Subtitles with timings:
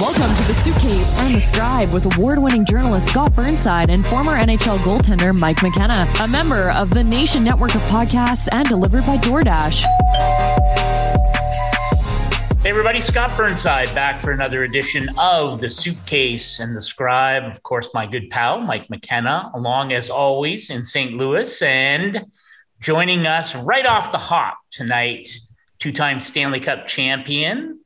[0.00, 4.78] Welcome to The Suitcase and the Scribe with award-winning journalist Scott Burnside and former NHL
[4.78, 9.82] goaltender Mike McKenna, a member of the Nation Network of Podcasts and delivered by DoorDash.
[12.62, 17.44] Hey everybody, Scott Burnside back for another edition of The Suitcase and the Scribe.
[17.44, 21.12] Of course, my good pal, Mike McKenna, along as always in St.
[21.12, 21.60] Louis.
[21.60, 22.24] And
[22.80, 25.28] joining us right off the hop tonight,
[25.78, 27.79] two time Stanley Cup champion,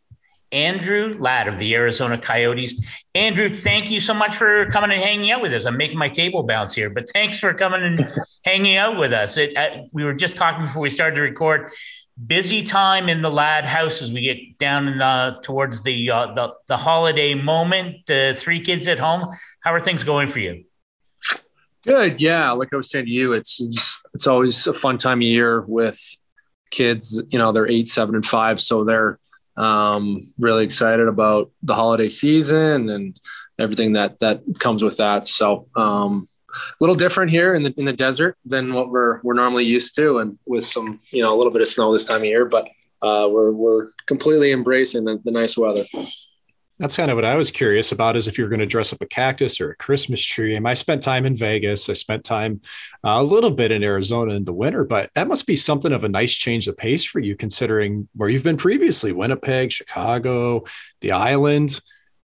[0.55, 3.05] Andrew Ladd of the Arizona Coyotes.
[3.15, 5.67] Andrew, thank you so much for coming and hanging out with us.
[5.67, 8.01] I'm making my table bounce here, but thanks for coming and
[8.45, 9.37] hanging out with us.
[9.37, 11.71] It, I, we were just talking before we started to record
[12.27, 16.33] busy time in the Ladd house as we get down in the, towards the, uh,
[16.35, 18.07] the the holiday moment.
[18.07, 19.35] The three kids at home.
[19.61, 20.65] How are things going for you?
[21.83, 22.21] Good.
[22.21, 25.23] Yeah, like I was saying to you, it's just, it's always a fun time of
[25.23, 26.01] year with
[26.71, 27.21] kids.
[27.29, 29.19] You know, they're eight, seven, and five, so they're
[29.57, 33.19] um, really excited about the holiday season and
[33.59, 35.27] everything that that comes with that.
[35.27, 39.35] So um, a little different here in the in the desert than what we're we're
[39.35, 42.23] normally used to, and with some you know a little bit of snow this time
[42.23, 42.69] of year, but
[43.03, 45.85] uh, we're we're completely embracing the, the nice weather.
[46.79, 49.01] That's kind of what I was curious about is if you're going to dress up
[49.01, 50.57] a cactus or a Christmas tree.
[50.57, 51.89] And I spent time in Vegas.
[51.89, 52.61] I spent time
[53.05, 56.03] uh, a little bit in Arizona in the winter, but that must be something of
[56.03, 60.65] a nice change of pace for you considering where you've been previously Winnipeg, Chicago,
[61.01, 61.81] the island.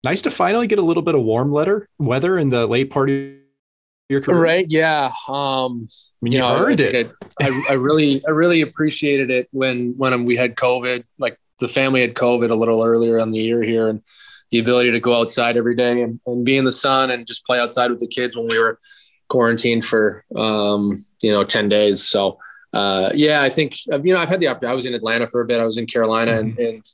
[0.04, 3.10] Nice to finally get a little bit of warm letter weather in the late part
[3.10, 3.16] of
[4.09, 4.41] your career.
[4.41, 4.66] Right.
[4.69, 5.10] Yeah.
[5.28, 7.12] Um, I mean, you you know, earned I, it.
[7.41, 12.01] I, I really, I really appreciated it when, when we had COVID, like the family
[12.01, 14.03] had COVID a little earlier in the year here and
[14.51, 17.45] the ability to go outside every day and, and be in the sun and just
[17.45, 18.79] play outside with the kids when we were
[19.29, 22.03] quarantined for, um, you know, 10 days.
[22.05, 22.39] So,
[22.73, 25.41] uh, yeah, I think, you know, I've had the opportunity, I was in Atlanta for
[25.43, 26.39] a bit, I was in Carolina Mhm.
[26.39, 26.85] and, and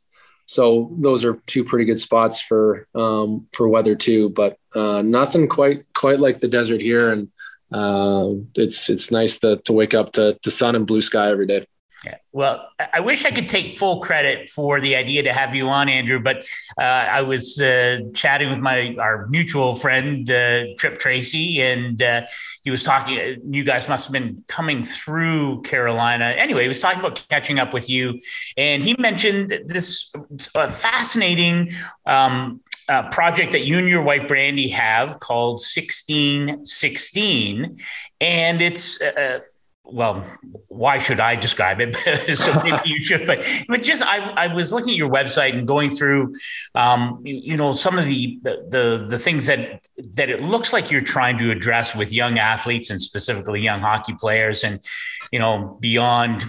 [0.47, 5.49] so those are two pretty good spots for, um, for weather too, but, uh, nothing
[5.49, 7.11] quite, quite like the desert here.
[7.13, 7.29] And,
[7.73, 11.47] uh, it's, it's nice to, to wake up to, to sun and blue sky every
[11.47, 11.65] day.
[12.05, 12.17] Yeah.
[12.33, 15.89] Well, I- wish I could take full credit for the idea to have you on,
[15.89, 16.45] Andrew, but
[16.79, 22.27] uh, I was uh, chatting with my our mutual friend uh, Tripp Tracy, and uh,
[22.63, 23.39] he was talking.
[23.51, 26.35] You guys must have been coming through Carolina.
[26.37, 28.21] Anyway, he was talking about catching up with you,
[28.57, 30.13] and he mentioned this
[30.55, 31.73] uh, fascinating.
[32.07, 37.79] Um, uh, project that you and your wife Brandy have called 1616
[38.21, 39.39] and it's uh,
[39.87, 40.25] well,
[40.69, 41.95] why should I describe it?
[42.39, 45.69] so maybe you should, but but just I, I was looking at your website and
[45.69, 46.35] going through,
[46.75, 50.91] um, you, you know, some of the, the the things that that it looks like
[50.91, 54.81] you're trying to address with young athletes and specifically young hockey players, and
[55.31, 56.47] you know, beyond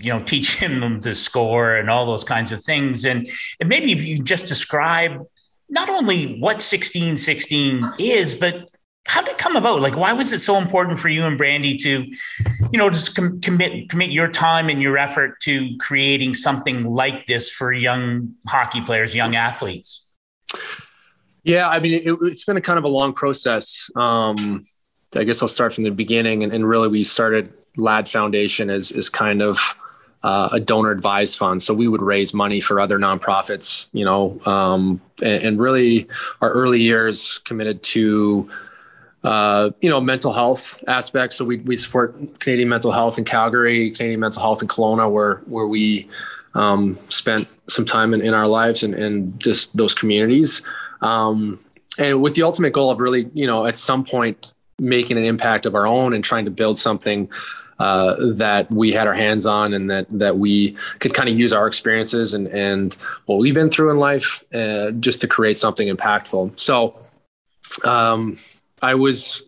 [0.00, 3.28] you know teaching them to score and all those kinds of things and,
[3.60, 5.24] and maybe if you just describe
[5.68, 8.68] not only what 1616 is but
[9.06, 11.76] how did it come about like why was it so important for you and brandy
[11.76, 12.04] to
[12.72, 17.26] you know just com- commit commit your time and your effort to creating something like
[17.26, 20.04] this for young hockey players young athletes
[21.44, 23.90] Yeah, I mean, it, it's been a kind of a long process.
[23.96, 24.62] Um,
[25.14, 28.90] I guess I'll start from the beginning, and, and really, we started Ladd Foundation as
[28.90, 29.58] is kind of
[30.22, 31.62] uh, a donor advised fund.
[31.62, 36.08] So we would raise money for other nonprofits, you know, um, and, and really,
[36.40, 38.48] our early years committed to.
[39.24, 41.36] Uh, you know, mental health aspects.
[41.36, 45.36] So we, we support Canadian mental health in Calgary, Canadian mental health in Kelowna, where
[45.46, 46.08] where we
[46.54, 50.60] um, spent some time in, in our lives and, and just those communities
[51.04, 51.58] um,
[51.98, 55.66] and with the ultimate goal of really, you know, at some point making an impact
[55.66, 57.30] of our own and trying to build something
[57.78, 61.52] uh, that we had our hands on and that that we could kind of use
[61.52, 65.88] our experiences and and what we've been through in life uh, just to create something
[65.88, 66.58] impactful.
[66.58, 66.98] So
[67.84, 68.38] um,
[68.90, 69.42] I was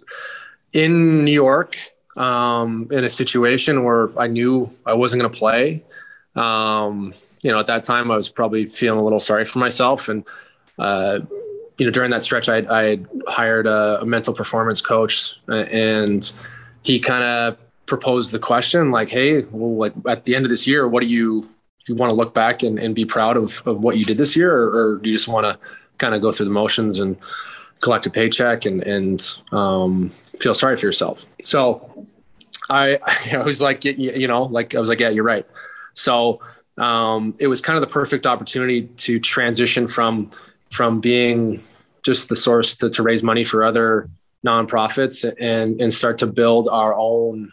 [0.73, 1.77] in New York
[2.17, 5.85] um, in a situation where I knew I wasn't going to play.
[6.35, 7.12] Um,
[7.43, 10.25] you know, at that time I was probably feeling a little sorry for myself and.
[10.79, 11.21] Uh,
[11.79, 12.99] you know, during that stretch, I I
[13.29, 16.33] hired a, a mental performance coach, and
[16.83, 20.67] he kind of proposed the question like, hey, well, like at the end of this
[20.67, 21.44] year, what do you
[21.87, 24.37] you want to look back and, and be proud of, of what you did this
[24.37, 25.59] year, or, or do you just want to
[25.99, 27.17] kind of go through the motions and
[27.81, 31.26] collect a paycheck and and um, feel sorry for yourself?
[31.43, 32.06] So
[32.70, 32.99] I
[33.32, 35.46] I was like, you know, like I was like, yeah, you're right.
[35.94, 36.40] So
[36.78, 40.31] um, it was kind of the perfect opportunity to transition from
[40.70, 41.62] from being
[42.05, 44.08] just the source to, to raise money for other
[44.46, 47.52] nonprofits and and start to build our own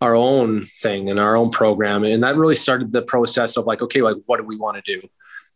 [0.00, 3.82] our own thing and our own program and that really started the process of like
[3.82, 5.06] okay like what do we want to do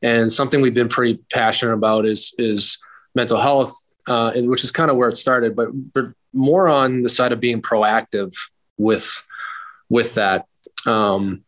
[0.02, 2.78] and something we've been pretty passionate about is is
[3.14, 3.76] mental health
[4.06, 7.40] uh, which is kind of where it started but but more on the side of
[7.40, 8.32] being proactive
[8.76, 9.24] with
[9.88, 10.46] with that.
[10.86, 11.44] Um,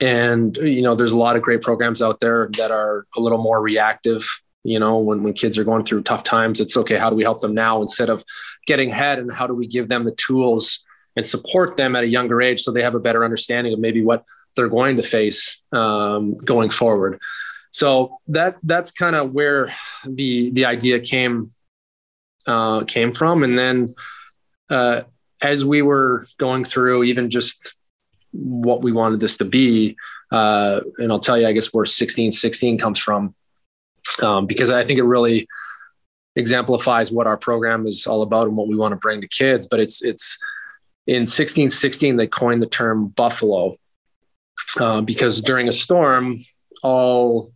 [0.00, 3.38] and you know there's a lot of great programs out there that are a little
[3.38, 4.26] more reactive
[4.64, 7.22] you know when, when kids are going through tough times it's okay how do we
[7.22, 8.24] help them now instead of
[8.66, 12.08] getting ahead and how do we give them the tools and support them at a
[12.08, 14.24] younger age so they have a better understanding of maybe what
[14.56, 17.20] they're going to face um, going forward
[17.74, 19.72] so that that's kind of where
[20.06, 21.50] the the idea came
[22.46, 23.94] uh, came from and then
[24.70, 25.02] uh,
[25.42, 27.74] as we were going through even just
[28.32, 29.96] what we wanted this to be
[30.32, 33.34] uh, and i'll tell you i guess where 16 16 comes from
[34.22, 35.48] um, because I think it really
[36.36, 39.66] exemplifies what our program is all about and what we want to bring to kids.
[39.66, 40.38] But it's it's
[41.06, 43.74] in 1616 they coined the term buffalo
[44.80, 46.38] uh, because during a storm,
[46.82, 47.50] all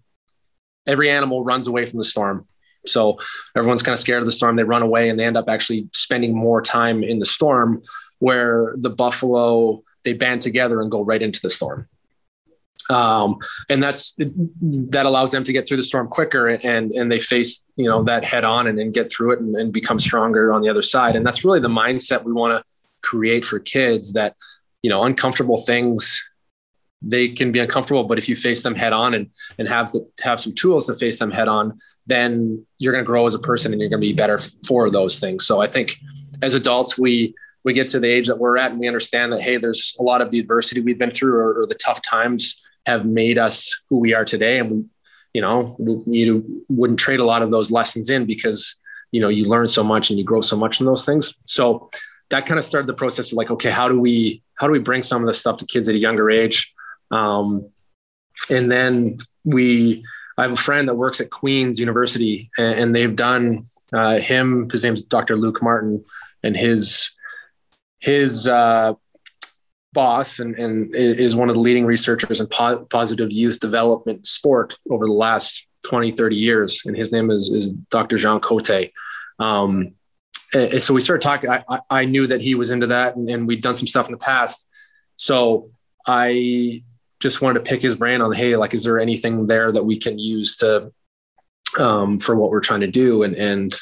[0.89, 2.47] every animal runs away from the storm.
[2.87, 3.19] So
[3.55, 4.57] everyone's kind of scared of the storm.
[4.57, 7.83] They run away and they end up actually spending more time in the storm.
[8.21, 11.87] Where the buffalo they band together and go right into the storm
[12.91, 13.39] um,
[13.69, 17.65] and that's that allows them to get through the storm quicker and and they face
[17.77, 20.63] you know that head on and, and get through it and, and become stronger on
[20.63, 24.35] the other side and that's really the mindset we want to create for kids that
[24.83, 26.23] you know uncomfortable things
[27.01, 30.09] they can be uncomfortable but if you face them head on and and have the
[30.21, 33.39] have some tools to face them head on then you're going to grow as a
[33.39, 35.97] person and you're going to be better for those things so i think
[36.43, 37.35] as adults we
[37.65, 40.03] we get to the age that we're at and we understand that hey there's a
[40.03, 43.83] lot of the adversity we've been through or, or the tough times have made us
[43.89, 44.59] who we are today.
[44.59, 44.85] And we,
[45.35, 48.77] you know, you wouldn't trade a lot of those lessons in because,
[49.13, 51.35] you know, you learn so much and you grow so much in those things.
[51.45, 51.91] So
[52.31, 54.79] that kind of started the process of like, okay, how do we, how do we
[54.79, 56.75] bring some of this stuff to kids at a younger age?
[57.11, 57.71] Um,
[58.51, 60.05] and then we,
[60.37, 63.61] I have a friend that works at Queen's University and, and they've done
[63.93, 65.37] uh, him, his name's Dr.
[65.37, 66.05] Luke Martin
[66.43, 67.11] and his,
[67.99, 68.95] his, uh,
[69.93, 74.77] boss and, and is one of the leading researchers in po- positive youth development sport
[74.91, 76.83] over the last 20, 30 years.
[76.85, 78.19] And his name is, is Dr.
[78.19, 78.91] Jean Cote.
[79.39, 79.95] Um,
[80.79, 83.63] so we started talking, I, I knew that he was into that and, and we'd
[83.63, 84.69] done some stuff in the past.
[85.17, 85.71] So
[86.07, 86.83] I
[87.21, 89.99] just wanted to pick his brain on, Hey, like, is there anything there that we
[89.99, 90.93] can use to,
[91.79, 93.23] um, for what we're trying to do?
[93.23, 93.75] And, and,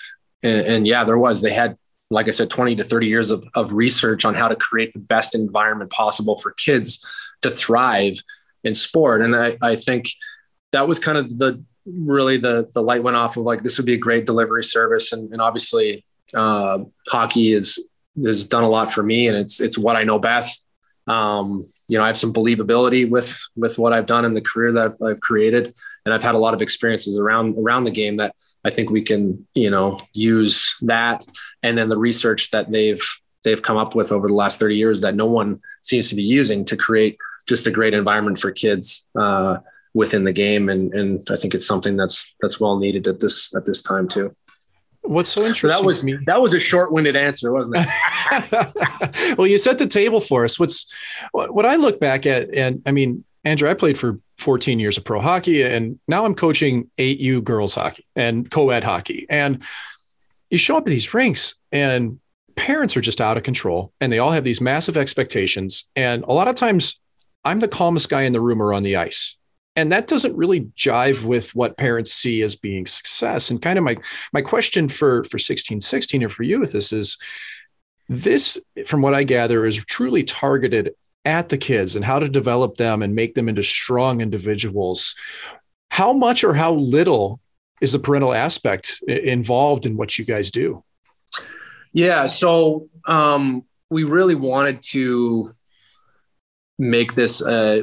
[0.43, 1.77] and, and yeah, there was, they had
[2.11, 5.01] like I said, 20 to 30 years of, of research on how to create the
[5.01, 7.05] best environment possible for kids
[7.43, 8.15] to thrive
[8.65, 9.23] in sport.
[9.23, 10.11] And I, I think
[10.73, 13.87] that was kind of the really the the light went off of like this would
[13.87, 15.13] be a great delivery service.
[15.13, 17.79] And, and obviously uh, hockey is
[18.25, 20.66] has done a lot for me and it's it's what I know best.
[21.07, 24.73] Um, you know, I have some believability with with what I've done in the career
[24.73, 28.17] that I've, I've created, and I've had a lot of experiences around around the game
[28.17, 28.35] that
[28.65, 31.25] I think we can, you know, use that
[31.63, 33.03] and then the research that they've
[33.45, 36.25] they've come up with over the last 30 years that no one seems to be
[36.25, 39.59] using to create just a great environment for kids uh,
[39.95, 40.69] within the game.
[40.69, 44.09] And and I think it's something that's that's well needed at this at this time
[44.09, 44.35] too.
[45.07, 45.71] What's so interesting?
[45.71, 46.17] That was me.
[46.27, 49.39] That was a short-winded answer, wasn't it?
[49.39, 50.59] well, you set the table for us.
[50.59, 50.93] What's
[51.33, 55.05] what I look back at, and I mean, Andrew, I played for 14 years of
[55.05, 59.27] pro hockey, and now I'm coaching 8U girls hockey and co ed hockey.
[59.31, 59.63] And
[60.51, 62.21] you show up at these rinks, and
[62.57, 65.89] parents are just out of control, and they all have these massive expectations.
[65.95, 67.01] And a lot of times,
[67.45, 69.37] I'm the calmest guy in the room or on the ice.
[69.77, 73.51] And that doesn't really jive with what parents see as being success.
[73.51, 73.97] And kind of my
[74.33, 77.19] my question for for 16, 16 or for you with this is
[78.09, 82.77] This, from what I gather, is truly targeted at the kids and how to develop
[82.77, 85.15] them and make them into strong individuals.
[85.91, 87.41] How much or how little
[87.81, 90.83] is the parental aspect involved in what you guys do?
[91.93, 95.53] Yeah, so um, we really wanted to
[96.79, 97.83] make this uh,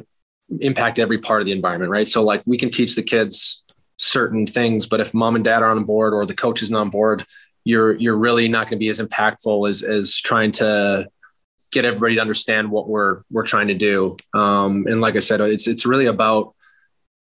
[0.61, 2.07] impact every part of the environment, right?
[2.07, 3.63] So, like, we can teach the kids
[3.97, 6.89] certain things, but if mom and dad are on board or the coach isn't on
[6.89, 7.25] board,
[7.63, 11.07] you're you're really not going to be as impactful as as trying to
[11.71, 14.17] get everybody to understand what we're we're trying to do.
[14.33, 16.53] Um, and like I said, it's it's really about,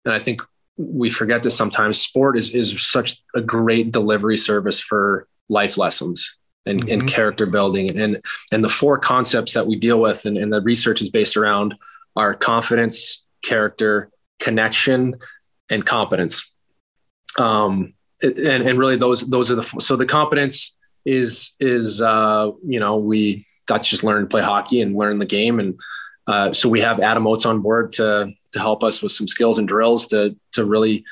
[0.06, 0.42] and I think
[0.78, 2.00] we forget this sometimes.
[2.00, 6.92] Sport is is such a great delivery service for life lessons and, mm-hmm.
[6.92, 10.62] and character building, and and the four concepts that we deal with, and, and the
[10.62, 11.76] research is based around
[12.18, 14.10] are confidence, character,
[14.40, 15.16] connection,
[15.70, 16.54] and competence.
[17.38, 22.80] Um, and and really those those are the so the competence is is uh, you
[22.80, 25.80] know we that's just learn to play hockey and learn the game and
[26.28, 29.60] uh, so we have Adam Oates on board to to help us with some skills
[29.60, 31.06] and drills to to really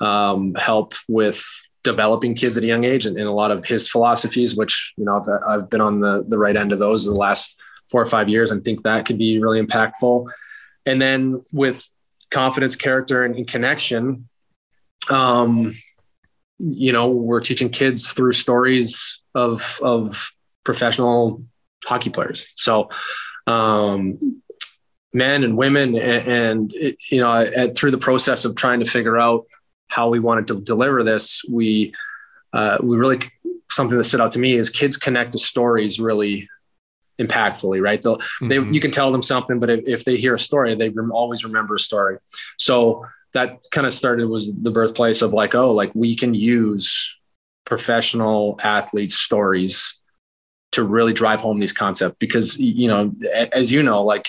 [0.00, 1.44] um, help with
[1.82, 5.04] developing kids at a young age and, and, a lot of his philosophies, which you
[5.04, 8.02] know I've, I've been on the the right end of those in the last four
[8.02, 10.30] or five years, and think that could be really impactful.
[10.86, 11.88] And then with
[12.30, 14.28] confidence, character, and, and connection,
[15.10, 15.72] um,
[16.58, 20.30] you know, we're teaching kids through stories of of
[20.64, 21.44] professional
[21.84, 22.52] hockey players.
[22.56, 22.90] So
[23.46, 24.18] um,
[25.12, 28.86] men and women, and, and it, you know, at, through the process of trying to
[28.86, 29.46] figure out
[29.88, 31.92] how we wanted to deliver this, we
[32.52, 33.18] uh, we really
[33.70, 36.48] something that stood out to me is kids connect to stories really
[37.18, 38.00] impactfully, right?
[38.00, 38.48] They'll, mm-hmm.
[38.48, 41.12] they you can tell them something, but if, if they hear a story, they rem-
[41.12, 42.18] always remember a story.
[42.58, 47.16] So that kind of started was the birthplace of like, oh, like we can use
[47.64, 50.00] professional athletes' stories
[50.72, 53.12] to really drive home these concepts because you know,
[53.52, 54.28] as you know, like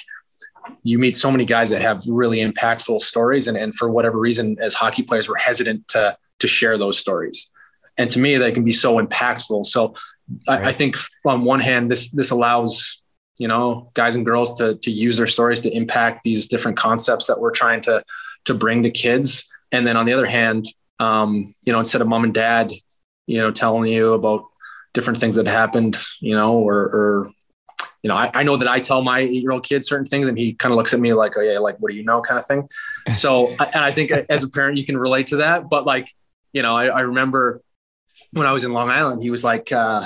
[0.83, 4.57] you meet so many guys that have really impactful stories and, and for whatever reason
[4.61, 7.51] as hockey players we're hesitant to to share those stories
[7.97, 9.93] and to me they can be so impactful so
[10.49, 10.61] right.
[10.61, 13.01] I, I, think on one hand this this allows
[13.37, 17.27] you know guys and girls to to use their stories to impact these different concepts
[17.27, 18.03] that we're trying to
[18.45, 20.65] to bring to kids and then on the other hand
[20.99, 22.71] um, you know instead of mom and dad
[23.27, 24.45] you know telling you about
[24.93, 27.31] different things that happened you know or, or
[28.05, 30.27] you know, I, I know that I tell my eight year old kid certain things
[30.27, 32.21] and he kind of looks at me like, oh yeah, like, what do you know
[32.21, 32.69] kind of thing.
[33.15, 36.07] So, and I think as a parent, you can relate to that, but like,
[36.53, 37.63] you know, I, I remember
[38.31, 40.05] when I was in Long Island, he was like, uh,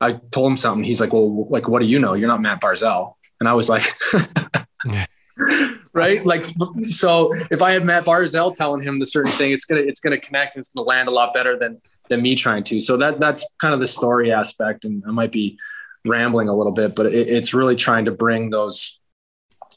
[0.00, 0.84] I told him something.
[0.84, 2.14] He's like, well, like, what do you know?
[2.14, 3.14] You're not Matt Barzal.
[3.40, 3.94] And I was like,
[5.94, 6.24] right.
[6.24, 6.44] Like,
[6.80, 10.00] so if I have Matt Barzal telling him the certain thing, it's going to, it's
[10.00, 12.64] going to connect and it's going to land a lot better than, than me trying
[12.64, 12.80] to.
[12.80, 14.84] So that, that's kind of the story aspect.
[14.84, 15.58] And I might be,
[16.06, 19.00] rambling a little bit, but it, it's really trying to bring those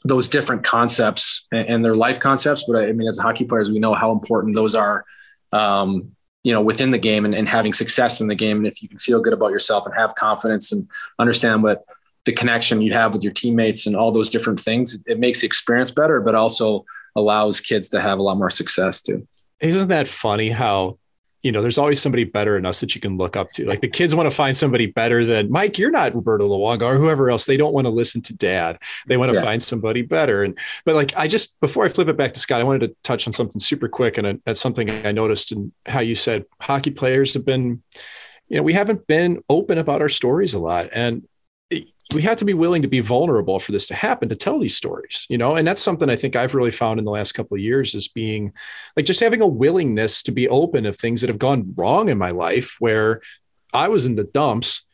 [0.02, 2.64] those different concepts and, and their life concepts.
[2.66, 5.04] But I mean, as hockey players, we know how important those are.
[5.52, 8.58] Um, you know, within the game and, and having success in the game.
[8.58, 11.84] And if you can feel good about yourself and have confidence and understand what
[12.24, 15.40] the connection you have with your teammates and all those different things, it, it makes
[15.40, 16.84] the experience better, but also
[17.16, 19.26] allows kids to have a lot more success too.
[19.60, 20.98] Isn't that funny how
[21.42, 23.64] you know, there's always somebody better in us that you can look up to.
[23.64, 25.78] Like the kids want to find somebody better than Mike.
[25.78, 27.46] You're not Roberto Luongo or whoever else.
[27.46, 28.78] They don't want to listen to dad.
[29.06, 29.44] They want to yeah.
[29.44, 30.42] find somebody better.
[30.42, 32.96] And but like I just before I flip it back to Scott, I wanted to
[33.02, 36.90] touch on something super quick, and that's something I noticed in how you said hockey
[36.90, 37.82] players have been.
[38.48, 41.26] You know, we haven't been open about our stories a lot, and
[42.14, 44.76] we have to be willing to be vulnerable for this to happen to tell these
[44.76, 45.56] stories you know?
[45.56, 48.08] And that's something i think i've really found in the last couple of years is
[48.08, 48.52] being
[48.96, 52.18] like just having a willingness to be open of things that have gone wrong in
[52.18, 53.20] my life where
[53.72, 54.84] i was in the dumps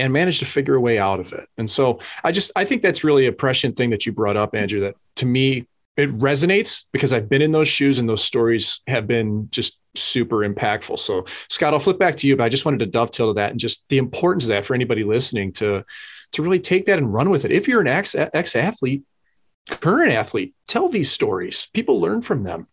[0.00, 1.48] and managed to figure a way out of it.
[1.58, 4.54] And so i just i think that's really a prescient thing that you brought up
[4.54, 8.80] andrew that to me it resonates because i've been in those shoes and those stories
[8.86, 10.98] have been just super impactful.
[10.98, 13.50] So scott i'll flip back to you but i just wanted to dovetail to that
[13.50, 15.84] and just the importance of that for anybody listening to
[16.32, 17.52] to really take that and run with it.
[17.52, 19.02] If you're an ex ex athlete,
[19.70, 21.68] current athlete, tell these stories.
[21.72, 22.66] People learn from them.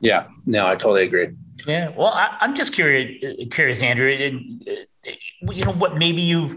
[0.00, 1.30] Yeah, no, I totally agree.
[1.66, 4.12] Yeah, well, I, am just curious, curious, Andrew.
[4.66, 5.10] Uh,
[5.52, 5.96] you know what?
[5.96, 6.56] Maybe you've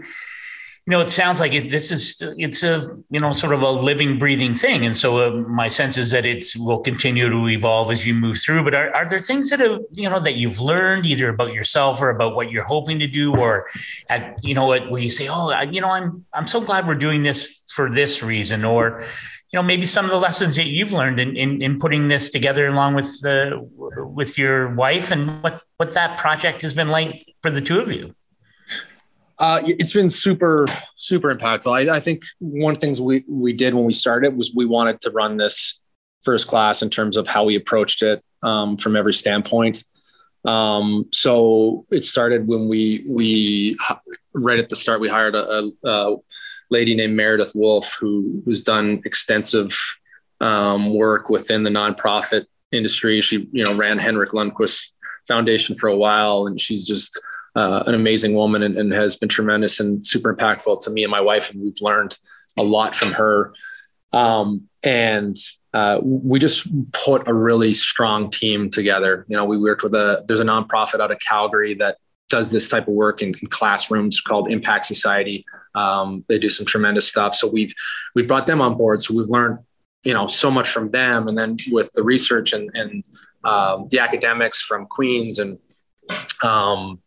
[0.90, 3.70] you know, it sounds like it, this is it's a you know sort of a
[3.70, 7.92] living, breathing thing, and so uh, my sense is that it's will continue to evolve
[7.92, 8.64] as you move through.
[8.64, 12.02] But are, are there things that have you know that you've learned either about yourself
[12.02, 13.68] or about what you're hoping to do, or
[14.08, 17.22] at you know where you say, oh, you know, I'm I'm so glad we're doing
[17.22, 19.04] this for this reason, or
[19.52, 22.30] you know maybe some of the lessons that you've learned in, in, in putting this
[22.30, 23.64] together along with the
[23.96, 27.92] with your wife and what what that project has been like for the two of
[27.92, 28.12] you
[29.40, 30.66] Uh, it's been super,
[30.96, 31.72] super impactful.
[31.72, 34.66] I, I, think one of the things we, we did when we started was we
[34.66, 35.80] wanted to run this
[36.22, 39.82] first class in terms of how we approached it um, from every standpoint.
[40.44, 43.78] Um, so it started when we, we
[44.34, 46.16] right at the start, we hired a, a, a
[46.70, 49.76] lady named Meredith Wolf, who who's done extensive
[50.40, 53.20] um, work within the nonprofit industry.
[53.22, 54.92] She, you know, ran Henrik Lundqvist
[55.28, 57.20] Foundation for a while, and she's just
[57.54, 61.10] uh, an amazing woman and, and, has been tremendous and super impactful to me and
[61.10, 61.52] my wife.
[61.52, 62.16] And we've learned
[62.58, 63.52] a lot from her.
[64.12, 65.36] Um, and
[65.72, 69.24] uh, we just put a really strong team together.
[69.28, 71.96] You know, we worked with a there's a nonprofit out of Calgary that
[72.28, 75.44] does this type of work in, in classrooms called Impact Society.
[75.74, 77.34] Um, they do some tremendous stuff.
[77.34, 77.74] So we've
[78.14, 79.02] we brought them on board.
[79.02, 79.58] So we've learned
[80.02, 83.04] you know so much from them, and then with the research and and
[83.44, 85.58] um, the academics from Queens and
[86.42, 87.00] um,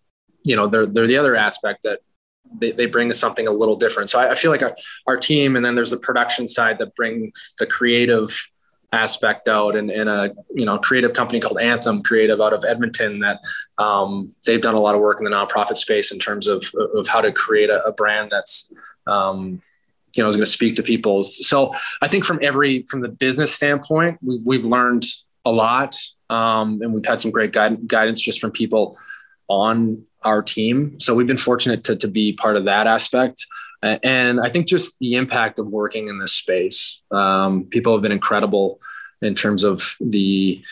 [0.43, 1.99] you know they're they're the other aspect that
[2.59, 4.09] they, they bring to something a little different.
[4.09, 4.75] So I, I feel like our,
[5.07, 8.37] our team, and then there's the production side that brings the creative
[8.93, 13.19] aspect out and, and a you know creative company called anthem creative out of edmonton
[13.19, 13.39] that
[13.79, 16.63] um, they've done a lot of work in the nonprofit space in terms of,
[16.95, 18.71] of how to create a, a brand that's
[19.07, 19.59] um,
[20.15, 21.73] you know is going to speak to people so
[22.03, 25.05] i think from every from the business standpoint we, we've learned
[25.43, 25.95] a lot
[26.29, 28.95] um, and we've had some great guide, guidance just from people
[29.49, 33.45] on our team so we've been fortunate to, to be part of that aspect
[33.83, 37.01] and I think just the impact of working in this space.
[37.11, 38.79] Um, people have been incredible
[39.21, 40.63] in terms of the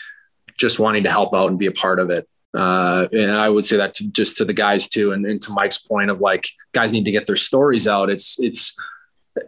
[0.56, 2.26] just wanting to help out and be a part of it.
[2.54, 5.52] Uh, and I would say that to, just to the guys too, and, and, to
[5.52, 8.10] Mike's point of like guys need to get their stories out.
[8.10, 8.78] It's it's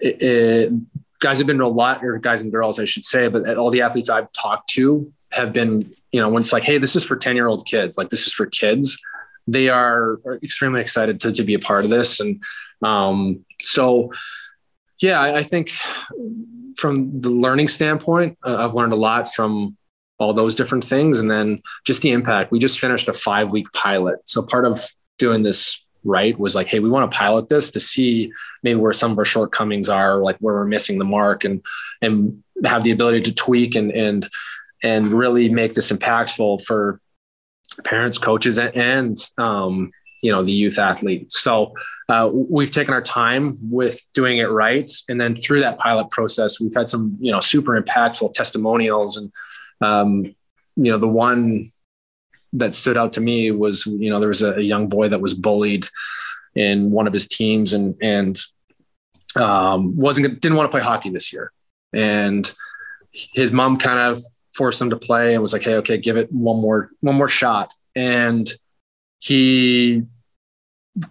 [0.00, 0.72] it, it,
[1.20, 3.82] guys have been a lot, or guys and girls, I should say, but all the
[3.82, 7.16] athletes I've talked to have been, you know, when it's like, hey, this is for
[7.16, 8.98] ten year old kids, like this is for kids
[9.46, 12.20] they are extremely excited to, to be a part of this.
[12.20, 12.42] And
[12.82, 14.12] um, so,
[15.00, 15.70] yeah, I, I, think
[16.76, 19.76] from the learning standpoint, uh, I've learned a lot from
[20.18, 21.20] all those different things.
[21.20, 22.52] And then just the impact.
[22.52, 24.20] We just finished a five week pilot.
[24.24, 24.86] So part of
[25.18, 28.92] doing this right was like, hey, we want to pilot this to see maybe where
[28.92, 31.64] some of our shortcomings are, like where we're missing the mark, and
[32.02, 34.28] and have the ability to tweak and and
[34.82, 37.00] and really make this impactful for
[37.84, 39.90] parents, coaches, and um,
[40.22, 41.40] you know the youth athletes.
[41.40, 41.74] So
[42.08, 46.60] uh, we've taken our time with doing it right, and then through that pilot process,
[46.60, 49.32] we've had some you know super impactful testimonials, and
[49.80, 50.24] um,
[50.76, 51.66] you know the one
[52.54, 55.20] that stood out to me was you know there was a, a young boy that
[55.20, 55.86] was bullied
[56.54, 58.40] in one of his teams, and and
[59.36, 61.52] um, wasn't didn't want to play hockey this year,
[61.92, 62.52] and
[63.12, 64.22] his mom kind of
[64.54, 67.28] forced him to play and was like, Hey, okay, give it one more, one more
[67.28, 67.72] shot.
[67.94, 68.48] And
[69.20, 70.04] he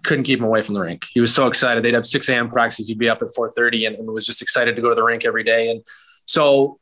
[0.04, 1.06] couldn't keep him away from the rink.
[1.12, 1.84] He was so excited.
[1.84, 2.50] They'd have 6 a.m.
[2.50, 2.88] practices.
[2.88, 5.26] He'd be up at 4.30 and, and was just excited to go to the rink
[5.26, 5.72] every day.
[5.72, 5.84] And
[6.26, 6.80] so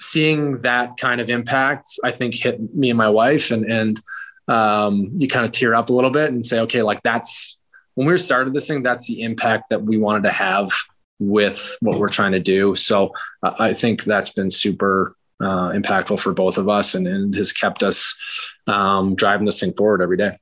[0.00, 4.00] seeing that kind of impact, I think hit me and my wife and, and
[4.48, 7.58] um, you kind of tear up a little bit and say, okay, like that's
[7.94, 10.68] when we started this thing, that's the impact that we wanted to have
[11.18, 12.74] with what we're trying to do.
[12.74, 17.34] So uh, I think that's been super uh, impactful for both of us and, and
[17.34, 18.16] has kept us
[18.66, 20.38] um, driving this thing forward every day.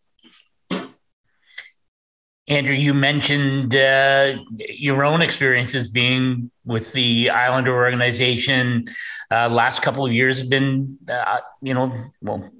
[2.48, 8.86] Andrew, you mentioned uh, your own experiences being with the Islander organization.
[9.30, 12.50] Uh, last couple of years have been, uh, you know, well,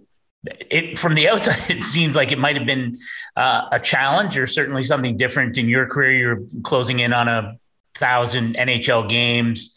[0.71, 2.99] it from the outside it seems like it might have been
[3.37, 6.13] uh, a challenge or certainly something different in your career.
[6.13, 7.59] You're closing in on a
[7.95, 9.77] thousand NHL games.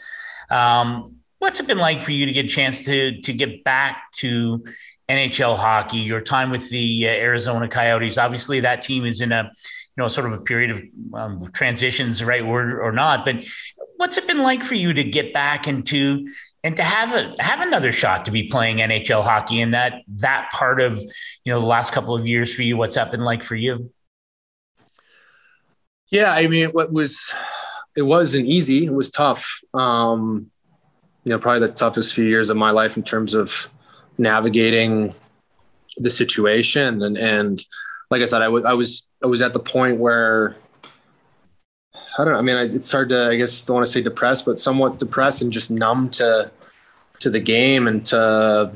[0.52, 1.14] Um,
[1.45, 4.65] what's it been like for you to get a chance to to get back to
[5.08, 5.97] NHL hockey?
[5.97, 8.17] Your time with the uh, Arizona Coyotes.
[8.17, 10.81] Obviously, that team is in a you know sort of a period of
[11.13, 13.25] um, transitions, the right word or not.
[13.25, 13.45] But
[13.97, 16.27] what's it been like for you to get back into
[16.63, 20.49] and to have a have another shot to be playing NHL hockey and that that
[20.51, 22.75] part of you know the last couple of years for you?
[22.75, 23.91] What's that been like for you?
[26.10, 27.36] Yeah, I mean, what was
[27.95, 28.86] it wasn't easy.
[28.86, 29.62] It was tough.
[29.75, 30.51] Um,
[31.25, 33.67] you know, probably the toughest few years of my life in terms of
[34.17, 35.13] navigating
[35.97, 37.01] the situation.
[37.01, 37.61] And, and
[38.11, 40.55] like I said, I was, I was, I was at the point where
[42.17, 42.39] I don't know.
[42.39, 45.41] I mean, it's hard to, I guess, don't want to say depressed, but somewhat depressed
[45.41, 46.51] and just numb to,
[47.19, 48.71] to the game and to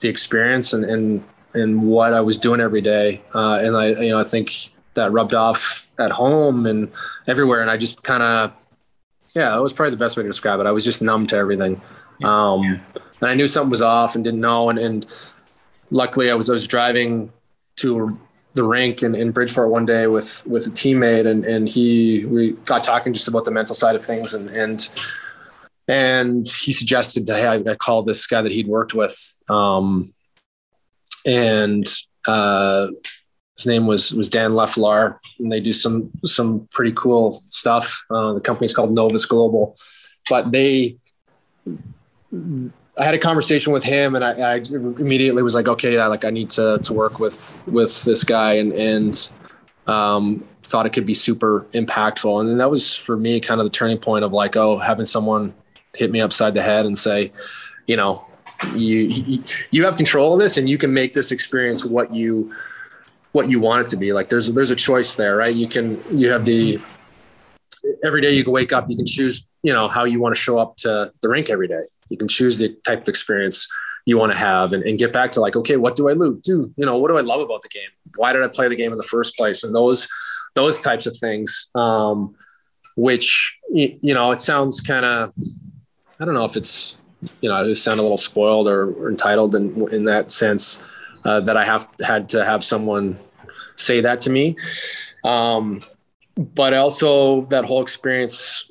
[0.00, 3.22] the experience and, and, and what I was doing every day.
[3.34, 6.90] Uh, and I, you know, I think that rubbed off at home and
[7.28, 7.62] everywhere.
[7.62, 8.52] And I just kind of,
[9.34, 10.66] yeah, that was probably the best way to describe it.
[10.66, 11.80] I was just numb to everything.
[12.24, 12.78] Um, yeah.
[13.20, 14.70] And I knew something was off and didn't know.
[14.70, 15.06] And, and
[15.90, 17.32] luckily I was, I was driving
[17.76, 18.18] to
[18.54, 22.52] the rink in, in Bridgeport one day with with a teammate, and and he we
[22.64, 24.88] got talking just about the mental side of things, and and
[25.86, 29.16] and he suggested hey, I, I called this guy that he'd worked with,
[29.48, 30.12] um,
[31.24, 31.86] and
[32.26, 32.88] uh,
[33.58, 38.04] his name was was Dan Leflar, and they do some some pretty cool stuff.
[38.08, 39.76] Uh, the company's called Novus Global,
[40.30, 40.96] but they.
[43.00, 46.24] I had a conversation with him, and I, I immediately was like, okay, yeah, like
[46.24, 49.30] I need to to work with with this guy, and and
[49.88, 52.40] um, thought it could be super impactful.
[52.40, 55.04] And then that was for me kind of the turning point of like, oh, having
[55.04, 55.52] someone
[55.94, 57.32] hit me upside the head and say,
[57.86, 58.24] you know,
[58.74, 59.42] you
[59.72, 62.54] you have control of this, and you can make this experience what you
[63.38, 64.12] what you want it to be.
[64.12, 65.54] Like there's there's a choice there, right?
[65.54, 66.80] You can you have the
[68.04, 70.40] every day you can wake up, you can choose, you know, how you want to
[70.40, 71.84] show up to the rink every day.
[72.08, 73.68] You can choose the type of experience
[74.06, 76.42] you want to have and, and get back to like, okay, what do I lose?
[76.42, 77.90] Do you know what do I love about the game?
[78.16, 79.62] Why did I play the game in the first place?
[79.62, 80.08] And those
[80.54, 82.34] those types of things, um,
[82.96, 85.32] which you know, it sounds kind of
[86.18, 86.98] I don't know if it's
[87.40, 90.82] you know, I sound a little spoiled or, or entitled in in that sense
[91.24, 93.18] uh, that I have had to have someone
[93.78, 94.56] say that to me.
[95.24, 95.82] Um,
[96.36, 98.70] but also that whole experience,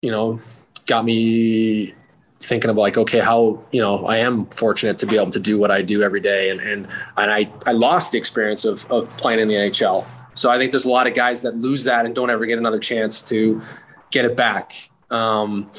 [0.00, 0.40] you know,
[0.86, 1.94] got me
[2.40, 5.58] thinking of like, okay, how, you know, I am fortunate to be able to do
[5.58, 6.50] what I do every day.
[6.50, 10.04] And, and, and I, I lost the experience of, of playing in the NHL.
[10.34, 12.58] So I think there's a lot of guys that lose that and don't ever get
[12.58, 13.62] another chance to
[14.10, 14.90] get it back.
[15.10, 15.70] Um,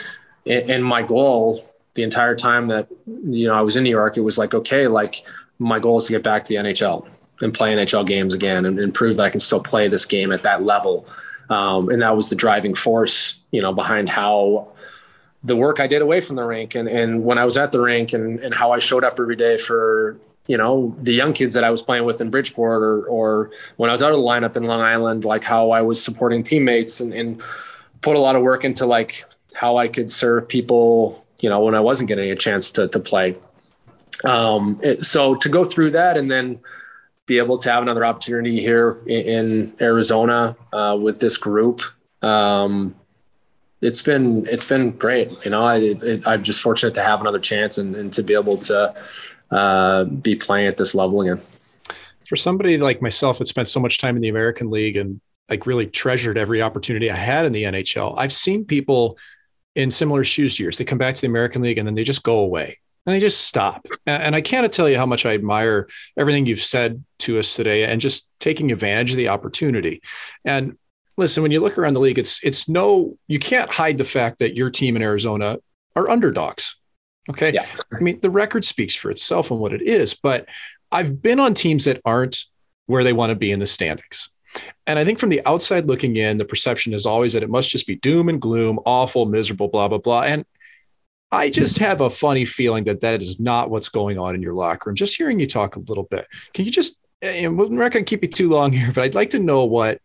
[0.46, 1.60] and, and my goal
[1.94, 4.88] the entire time that, you know, I was in New York, it was like, okay,
[4.88, 5.24] like
[5.60, 7.08] my goal is to get back to the NHL
[7.42, 10.32] and play NHL games again and, and prove that I can still play this game
[10.32, 11.08] at that level.
[11.50, 14.70] Um, and that was the driving force, you know, behind how
[15.44, 17.80] the work I did away from the rink and, and when I was at the
[17.80, 20.18] rink and, and how I showed up every day for,
[20.48, 23.90] you know, the young kids that I was playing with in Bridgeport or, or when
[23.90, 27.00] I was out of the lineup in Long Island, like how I was supporting teammates
[27.00, 27.42] and, and
[28.02, 31.76] put a lot of work into like how I could serve people, you know, when
[31.76, 33.36] I wasn't getting a chance to, to play.
[34.24, 36.60] Um, it, so to go through that and then
[37.26, 41.82] be able to have another opportunity here in, in Arizona uh, with this group,
[42.22, 42.96] um,
[43.82, 45.44] it's been it's been great.
[45.46, 48.34] You know, I, it, I'm just fortunate to have another chance and, and to be
[48.34, 48.94] able to
[49.52, 51.42] uh, be playing at this level again.
[52.28, 55.68] For somebody like myself that spent so much time in the American League and like
[55.68, 59.18] really treasured every opportunity I had in the NHL, I've seen people
[59.76, 60.78] in similar shoes to yours.
[60.78, 63.20] They come back to the American League and then they just go away and they
[63.20, 63.86] just stop.
[64.06, 65.88] And I can't tell you how much I admire
[66.18, 70.02] everything you've said to us today and just taking advantage of the opportunity.
[70.44, 70.78] And
[71.18, 74.40] listen, when you look around the league, it's it's no you can't hide the fact
[74.40, 75.60] that your team in Arizona
[75.96, 76.76] are underdogs.
[77.30, 77.54] Okay.
[77.54, 77.66] Yeah.
[77.94, 80.48] I mean, the record speaks for itself and what it is, but
[80.92, 82.38] I've been on teams that aren't
[82.86, 84.30] where they want to be in the standings.
[84.88, 87.70] And I think from the outside looking in, the perception is always that it must
[87.70, 90.22] just be doom and gloom, awful, miserable, blah, blah, blah.
[90.22, 90.46] And
[91.36, 94.54] I just have a funny feeling that that is not what's going on in your
[94.54, 94.96] locker room.
[94.96, 98.10] Just hearing you talk a little bit, can you just, and we're not going to
[98.10, 100.00] keep you too long here, but I'd like to know what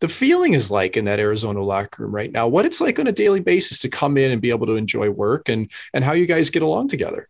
[0.00, 3.06] the feeling is like in that Arizona locker room right now, what it's like on
[3.06, 6.12] a daily basis to come in and be able to enjoy work and, and how
[6.12, 7.28] you guys get along together.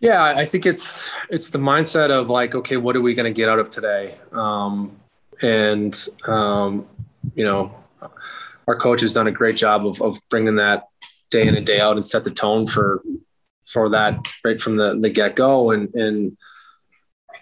[0.00, 3.34] Yeah, I think it's it's the mindset of like, okay, what are we going to
[3.34, 4.16] get out of today?
[4.32, 4.96] Um,
[5.40, 6.86] and um,
[7.34, 7.74] you know,
[8.66, 10.88] our coach has done a great job of, of bringing that
[11.34, 13.02] day in and day out and set the tone for
[13.66, 15.72] for that right from the the get go.
[15.72, 16.36] And and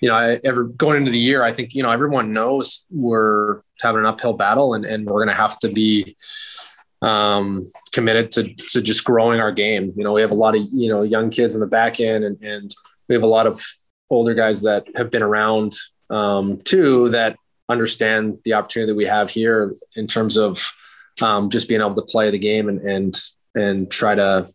[0.00, 3.60] you know, I, ever going into the year, I think you know everyone knows we're
[3.80, 6.16] having an uphill battle, and and we're to have to be
[7.02, 9.92] um, committed to to just growing our game.
[9.96, 12.24] You know, we have a lot of you know young kids in the back end,
[12.24, 12.74] and and
[13.08, 13.62] we have a lot of
[14.10, 15.74] older guys that have been around
[16.10, 17.36] um, too that
[17.68, 20.72] understand the opportunity that we have here in terms of
[21.22, 23.14] um, just being able to play the game and and
[23.54, 24.52] and try to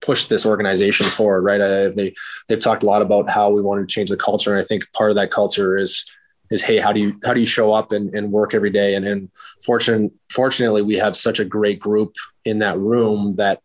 [0.00, 1.60] push this organization forward, right?
[1.60, 2.14] Uh, they
[2.48, 4.90] they've talked a lot about how we want to change the culture, and I think
[4.92, 6.04] part of that culture is
[6.50, 8.94] is hey, how do you how do you show up and, and work every day?
[8.94, 9.30] And and
[9.64, 12.14] fortunate fortunately, we have such a great group
[12.44, 13.60] in that room that,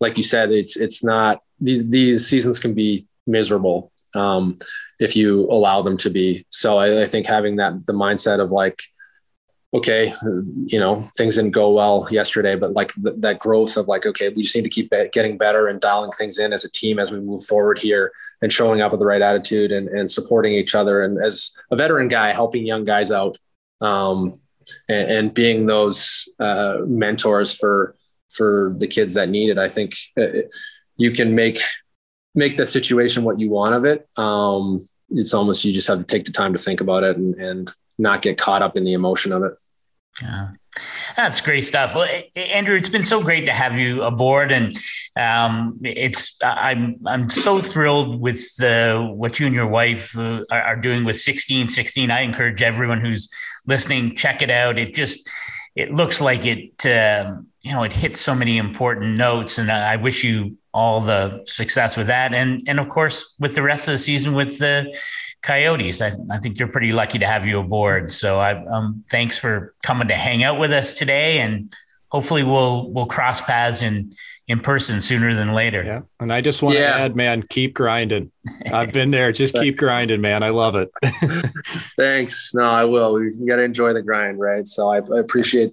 [0.00, 4.58] like you said, it's it's not these these seasons can be miserable um,
[4.98, 6.44] if you allow them to be.
[6.50, 8.82] So I, I think having that the mindset of like
[9.76, 10.10] okay,
[10.64, 14.30] you know, things didn't go well yesterday, but like th- that growth of like, okay,
[14.30, 17.12] we just need to keep getting better and dialing things in as a team as
[17.12, 18.10] we move forward here
[18.40, 21.04] and showing up with the right attitude and, and supporting each other.
[21.04, 23.36] And as a veteran guy, helping young guys out
[23.82, 24.40] um,
[24.88, 27.94] and, and, being those uh, mentors for,
[28.30, 30.40] for the kids that need it, I think uh,
[30.96, 31.58] you can make,
[32.34, 34.08] make the situation what you want of it.
[34.16, 37.34] Um, it's almost you just have to take the time to think about it and,
[37.34, 39.54] and not get caught up in the emotion of it.
[40.20, 40.48] Yeah.
[41.16, 41.94] That's great stuff.
[41.94, 44.78] Well, Andrew, it's been so great to have you aboard, and
[45.16, 50.76] um, it's I'm I'm so thrilled with the what you and your wife uh, are
[50.76, 52.10] doing with 1616.
[52.10, 53.30] I encourage everyone who's
[53.66, 54.78] listening check it out.
[54.78, 55.28] It just
[55.74, 59.96] it looks like it um, you know it hits so many important notes, and I
[59.96, 63.92] wish you all the success with that, and and of course with the rest of
[63.92, 64.94] the season with the
[65.46, 66.02] Coyotes.
[66.02, 68.10] I, I think you're pretty lucky to have you aboard.
[68.10, 71.72] So I, um, thanks for coming to hang out with us today, and
[72.08, 74.14] hopefully we'll we'll cross paths in
[74.48, 75.84] in person sooner than later.
[75.84, 76.92] Yeah, and I just want yeah.
[76.92, 78.32] to add, man, keep grinding.
[78.72, 79.30] I've been there.
[79.30, 80.42] Just keep grinding, man.
[80.42, 80.90] I love it.
[81.96, 82.52] thanks.
[82.52, 83.14] No, I will.
[83.14, 84.66] We, we got to enjoy the grind, right?
[84.66, 85.72] So I, I appreciate.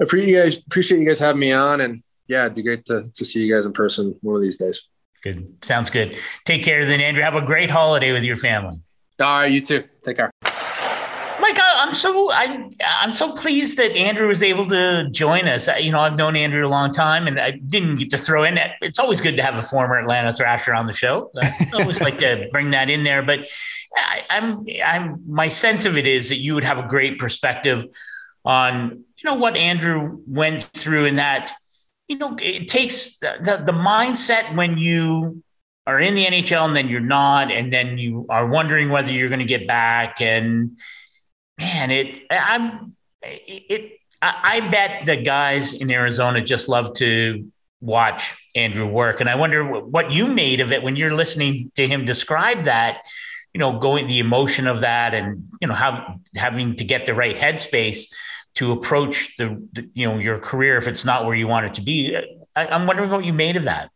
[0.00, 2.84] I appreciate you guys appreciate you guys having me on and yeah, it'd be great
[2.86, 4.88] to, to see you guys in person one of these days.
[5.22, 5.46] Good.
[5.62, 6.18] Sounds good.
[6.44, 7.22] Take care then, Andrew.
[7.22, 8.80] Have a great holiday with your family.
[9.20, 9.84] All right, you too.
[10.02, 10.30] Take care.
[11.40, 15.68] Mike, I'm so I'm I'm so pleased that Andrew was able to join us.
[15.80, 18.54] You know, I've known Andrew a long time, and I didn't get to throw in
[18.56, 18.72] that.
[18.80, 21.30] It's always good to have a former Atlanta Thrasher on the show.
[21.42, 23.22] I always like to bring that in there.
[23.22, 23.48] But
[23.96, 27.84] I, I'm I'm my sense of it is that you would have a great perspective
[28.44, 31.52] on you know what Andrew went through in that.
[32.08, 35.42] You know, it takes the, the, the mindset when you
[35.86, 39.28] are in the NHL and then you're not, and then you are wondering whether you're
[39.28, 40.20] going to get back.
[40.20, 40.78] And
[41.58, 48.86] man, it I'm it I bet the guys in Arizona just love to watch Andrew
[48.86, 52.64] work, and I wonder what you made of it when you're listening to him describe
[52.64, 53.02] that.
[53.54, 57.14] You know, going the emotion of that, and you know how having to get the
[57.14, 58.06] right headspace
[58.56, 61.74] to approach the, the you know your career if it's not where you want it
[61.74, 62.16] to be.
[62.54, 63.90] I, I'm wondering what you made of that.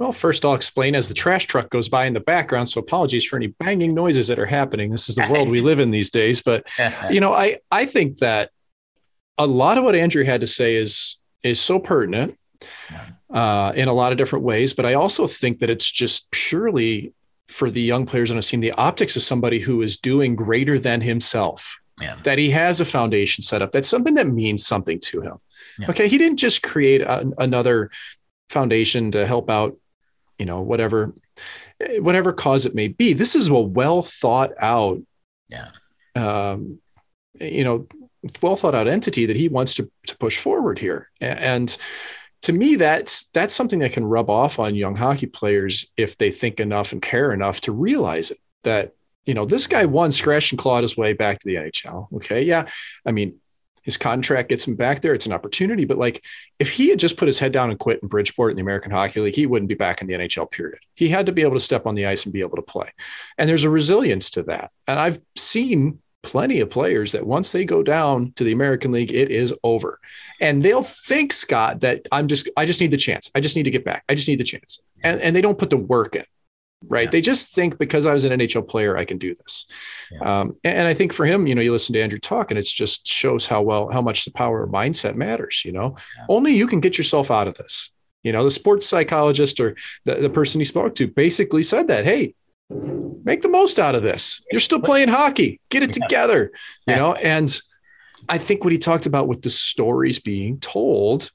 [0.00, 2.70] Well, first I'll explain as the trash truck goes by in the background.
[2.70, 4.90] So apologies for any banging noises that are happening.
[4.90, 6.40] This is the world we live in these days.
[6.40, 6.66] But
[7.10, 8.50] you know, I I think that
[9.36, 12.38] a lot of what Andrew had to say is is so pertinent
[13.28, 14.72] uh, in a lot of different ways.
[14.72, 17.12] But I also think that it's just purely
[17.48, 20.78] for the young players on a team, the optics of somebody who is doing greater
[20.78, 21.78] than himself.
[22.00, 22.16] Yeah.
[22.22, 23.72] That he has a foundation set up.
[23.72, 25.36] That's something that means something to him.
[25.78, 25.90] Yeah.
[25.90, 27.90] Okay, he didn't just create a, another
[28.48, 29.76] foundation to help out
[30.40, 31.14] you know, whatever,
[31.98, 33.12] whatever cause it may be.
[33.12, 34.98] This is a well thought out,
[35.50, 35.68] yeah,
[36.16, 36.78] um,
[37.38, 37.86] you know,
[38.40, 41.10] well thought out entity that he wants to to push forward here.
[41.20, 41.76] And
[42.42, 46.30] to me, that's that's something that can rub off on young hockey players if they
[46.30, 48.38] think enough and care enough to realize it.
[48.64, 48.92] That
[49.26, 52.10] you know, this guy won, scratch and clawed his way back to the NHL.
[52.14, 52.66] Okay, yeah,
[53.04, 53.39] I mean,
[53.90, 55.14] his contract gets him back there.
[55.14, 55.84] It's an opportunity.
[55.84, 56.24] But like
[56.60, 58.92] if he had just put his head down and quit in Bridgeport in the American
[58.92, 60.78] Hockey League, he wouldn't be back in the NHL period.
[60.94, 62.88] He had to be able to step on the ice and be able to play.
[63.36, 64.70] And there's a resilience to that.
[64.86, 69.12] And I've seen plenty of players that once they go down to the American League,
[69.12, 69.98] it is over.
[70.40, 73.28] And they'll think, Scott, that I'm just I just need the chance.
[73.34, 74.04] I just need to get back.
[74.08, 74.80] I just need the chance.
[75.02, 76.24] And and they don't put the work in
[76.88, 77.04] right?
[77.04, 77.10] Yeah.
[77.10, 79.66] They just think because I was an NHL player, I can do this.
[80.10, 80.40] Yeah.
[80.40, 82.58] Um, and, and, I think for him, you know, you listen to Andrew talk, and
[82.58, 85.62] it just shows how well how much the power of mindset matters.
[85.64, 86.24] You know, yeah.
[86.28, 87.90] only you can get yourself out of this.
[88.22, 92.04] You know, the sports psychologist or the, the person he spoke to basically said that,
[92.04, 92.34] hey,
[93.24, 94.42] make the most out of this.
[94.50, 95.60] You're still playing hockey.
[95.70, 96.52] Get it together.
[96.86, 97.58] You know, and
[98.28, 101.30] I think what he talked about with the stories being told,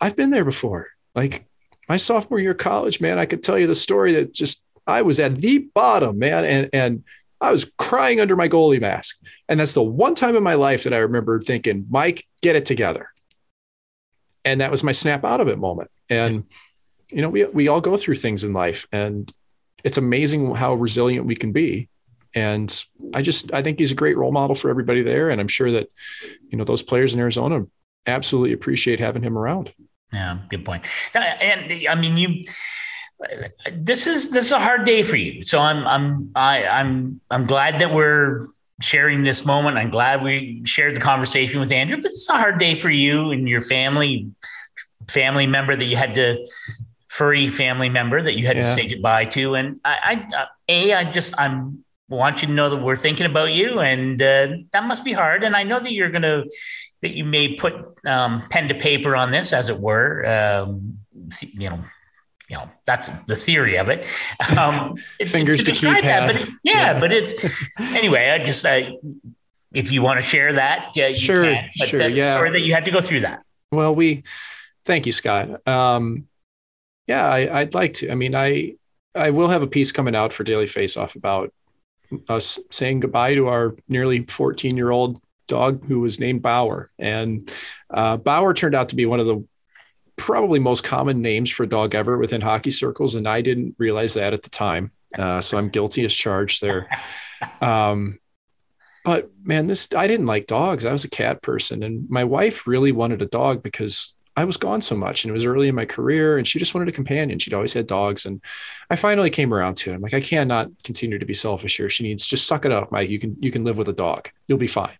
[0.00, 0.88] I've been there before.
[1.14, 1.46] Like
[1.88, 5.02] my sophomore year of college, man, I could tell you the story that just I
[5.02, 7.04] was at the bottom, man, and and
[7.40, 9.18] I was crying under my goalie mask.
[9.48, 12.66] And that's the one time in my life that I remember thinking, Mike, get it
[12.66, 13.10] together.
[14.44, 15.90] And that was my snap out of it moment.
[16.08, 16.44] And
[17.10, 19.32] you know, we we all go through things in life, and
[19.84, 21.88] it's amazing how resilient we can be.
[22.34, 25.30] And I just I think he's a great role model for everybody there.
[25.30, 25.88] And I'm sure that,
[26.50, 27.64] you know, those players in Arizona
[28.06, 29.72] absolutely appreciate having him around.
[30.12, 30.84] Yeah, good point.
[31.14, 32.44] And I mean, you.
[33.72, 35.42] This is this is a hard day for you.
[35.42, 38.46] So I'm I'm I, I'm I'm glad that we're
[38.80, 39.78] sharing this moment.
[39.78, 41.96] I'm glad we shared the conversation with Andrew.
[41.96, 44.30] But it's a hard day for you and your family,
[45.08, 46.46] family member that you had to
[47.08, 48.62] furry family member that you had yeah.
[48.62, 49.54] to say goodbye to.
[49.54, 53.52] And I, I, a, I just I'm want you to know that we're thinking about
[53.52, 55.42] you, and uh, that must be hard.
[55.42, 56.44] And I know that you're gonna
[57.06, 60.26] that you may put um, pen to paper on this, as it were.
[60.26, 60.98] Um,
[61.40, 61.78] you know,
[62.48, 64.06] you know that's the theory of it.
[64.56, 66.02] Um, Fingers to, to keypad.
[66.02, 67.32] That, but it, yeah, yeah, but it's
[67.78, 68.30] anyway.
[68.30, 68.96] I just I,
[69.72, 72.34] if you want to share that, uh, sure, can, sure, that, yeah.
[72.34, 73.42] Sorry that you had to go through that.
[73.70, 74.24] Well, we
[74.84, 75.66] thank you, Scott.
[75.68, 76.26] Um,
[77.06, 78.10] yeah, I, would like to.
[78.10, 78.74] I mean, I
[79.14, 81.52] I will have a piece coming out for Daily Face Off about
[82.28, 86.90] us saying goodbye to our nearly 14 year old dog who was named Bauer.
[86.98, 87.52] And
[87.90, 89.44] uh, Bauer turned out to be one of the
[90.16, 93.14] probably most common names for a dog ever within hockey circles.
[93.14, 94.92] And I didn't realize that at the time.
[95.16, 96.88] Uh, so I'm guilty as charged there.
[97.60, 98.18] Um,
[99.04, 100.84] but man, this, I didn't like dogs.
[100.84, 101.82] I was a cat person.
[101.82, 105.32] And my wife really wanted a dog because I was gone so much and it
[105.32, 107.38] was early in my career and she just wanted a companion.
[107.38, 108.26] She'd always had dogs.
[108.26, 108.42] And
[108.90, 109.94] I finally came around to it.
[109.94, 111.88] I'm like, I cannot continue to be selfish here.
[111.88, 113.08] She needs just suck it up, Mike.
[113.08, 114.28] You can, you can live with a dog.
[114.46, 114.96] You'll be fine.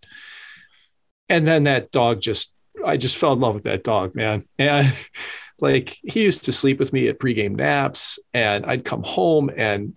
[1.29, 4.45] And then that dog just, I just fell in love with that dog, man.
[4.59, 4.95] And
[5.61, 9.95] like he used to sleep with me at pregame naps and I'd come home and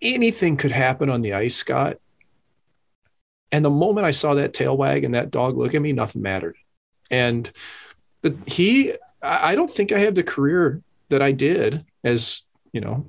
[0.00, 1.98] anything could happen on the ice, Scott.
[3.52, 6.22] And the moment I saw that tail wag and that dog look at me, nothing
[6.22, 6.56] mattered.
[7.10, 7.50] And
[8.24, 13.06] but he i don't think i have the career that i did as you know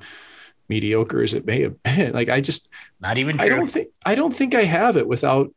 [0.67, 3.45] mediocre as it may have been like i just not even true.
[3.45, 5.51] i don't think i don't think i have it without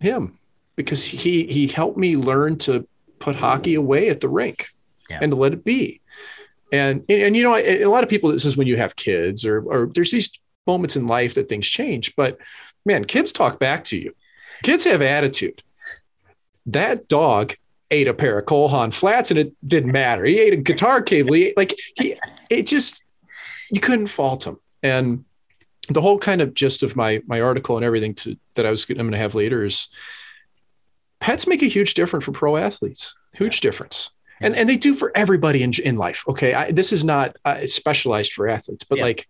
[0.00, 0.38] him
[0.76, 2.86] because he he helped me learn to
[3.18, 4.66] put hockey away at the rink
[5.08, 5.18] yeah.
[5.20, 6.00] and to let it be
[6.72, 9.44] and, and and, you know a lot of people this is when you have kids
[9.44, 12.38] or or there's these moments in life that things change but
[12.84, 14.14] man kids talk back to you
[14.62, 15.62] kids have attitude
[16.66, 17.54] that dog
[17.92, 20.24] ate a pair of Cole Haan flats and it didn't matter.
[20.24, 21.34] He ate a guitar cable.
[21.34, 22.16] He ate, like he,
[22.48, 23.04] it just,
[23.70, 24.58] you couldn't fault him.
[24.82, 25.24] And
[25.88, 28.88] the whole kind of gist of my, my article and everything to, that I was,
[28.88, 29.88] I'm going to have later is
[31.22, 34.10] pets make a huge difference for pro athletes, huge difference.
[34.40, 36.24] And, and they do for everybody in, in life.
[36.26, 36.52] Okay.
[36.52, 39.04] I, this is not uh, specialized for athletes, but yeah.
[39.04, 39.28] like,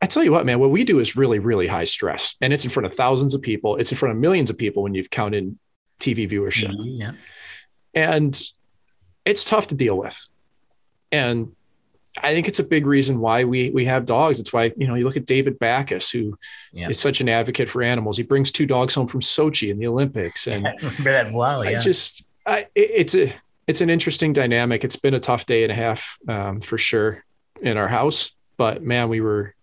[0.00, 2.62] I tell you what, man, what we do is really, really high stress and it's
[2.62, 3.74] in front of thousands of people.
[3.76, 5.58] It's in front of millions of people when you've counted
[5.98, 6.70] TV viewership.
[6.70, 7.12] Mm-hmm, yeah
[7.96, 8.40] and
[9.24, 10.28] it's tough to deal with.
[11.10, 11.56] And
[12.22, 14.40] I think it's a big reason why we we have dogs.
[14.40, 16.38] It's why you know you look at David Backes, who
[16.72, 16.88] yeah.
[16.88, 18.16] is such an advocate for animals.
[18.16, 20.66] He brings two dogs home from Sochi in the Olympics, and?
[21.32, 21.70] Wow, yeah.
[21.70, 23.32] I just I, it's a
[23.66, 24.84] it's an interesting dynamic.
[24.84, 27.24] It's been a tough day and a half um, for sure
[27.60, 29.54] in our house, but man, we were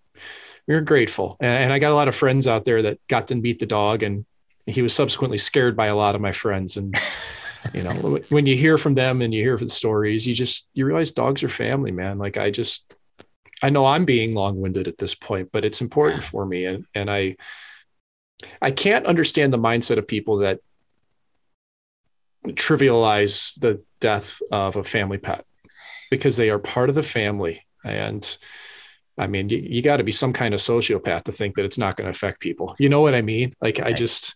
[0.68, 3.28] we were grateful, and, and I got a lot of friends out there that got
[3.28, 4.26] to meet the dog, and
[4.66, 6.96] he was subsequently scared by a lot of my friends, and
[7.74, 10.86] you know when you hear from them and you hear the stories you just you
[10.86, 12.18] realize dogs are family man.
[12.18, 12.98] Like i just
[13.62, 16.66] i know i'm being long-winded at this point but it's important for me.
[16.66, 17.38] And and i
[18.62, 20.60] i can't understand the mindset of people that
[22.48, 25.46] trivialize the death of a family pet
[26.12, 27.66] because they are part of the family.
[27.86, 28.38] And
[29.18, 31.78] i mean you, you got to be some kind of sociopath to think that it's
[31.78, 32.76] not going to affect people.
[32.78, 33.56] You know what i mean?
[33.62, 34.36] Like i just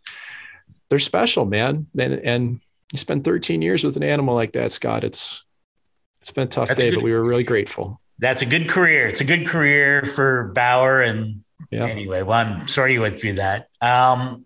[0.90, 1.88] they're special man.
[2.00, 5.04] And and you spend 13 years with an animal like that, Scott.
[5.04, 5.44] It's
[6.22, 8.02] it's been a tough That's day, good, but we were really grateful.
[8.20, 9.08] That's a good career.
[9.08, 11.02] It's a good career for Bauer.
[11.02, 11.86] And yeah.
[11.86, 13.70] anyway, well, I'm sorry you went through that.
[13.82, 14.46] Um,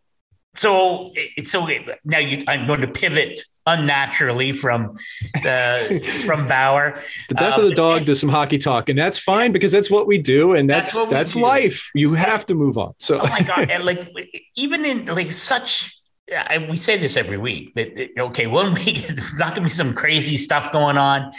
[0.56, 1.67] so it's so
[2.04, 4.97] now you, I'm going to pivot unnaturally from
[5.43, 7.01] the from Bauer.
[7.30, 9.71] The death um, of the um, dog to some hockey talk, and that's fine because
[9.71, 11.89] that's what we do, and that's that's, that's life.
[11.95, 12.93] You have to move on.
[12.99, 14.12] So, oh my god, and like
[14.56, 19.39] even in like such I, we say this every week that, okay, one week there's
[19.39, 21.31] not going to be some crazy stuff going on,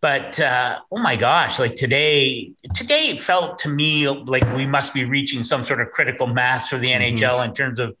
[0.00, 4.92] but uh, oh my gosh, like today, today it felt to me like we must
[4.92, 7.16] be reaching some sort of critical mass for the mm-hmm.
[7.16, 7.96] NHL in terms of,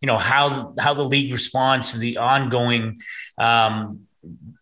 [0.00, 2.98] you know, how how the league responds to the ongoing
[3.38, 4.05] um,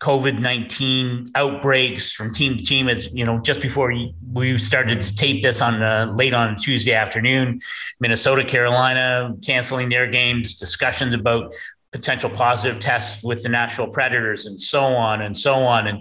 [0.00, 2.88] COVID 19 outbreaks from team to team.
[2.88, 3.92] As you know, just before
[4.32, 7.60] we started to tape this on uh, late on Tuesday afternoon,
[8.00, 11.54] Minnesota, Carolina canceling their games, discussions about
[11.92, 15.86] potential positive tests with the Nashville Predators, and so on and so on.
[15.86, 15.98] And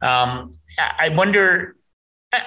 [0.00, 1.76] um, I wonder,
[2.32, 2.42] I,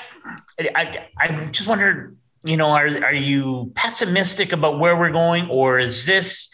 [0.59, 5.77] I, I just wonder, you know, are, are you pessimistic about where we're going, or
[5.77, 6.49] is this?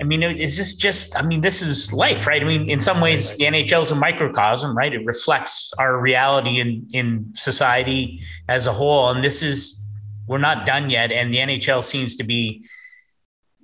[0.00, 2.40] I mean, is this just, I mean, this is life, right?
[2.40, 4.92] I mean, in some ways, the NHL is a microcosm, right?
[4.92, 9.10] It reflects our reality in, in society as a whole.
[9.10, 9.84] And this is,
[10.26, 11.12] we're not done yet.
[11.12, 12.64] And the NHL seems to be,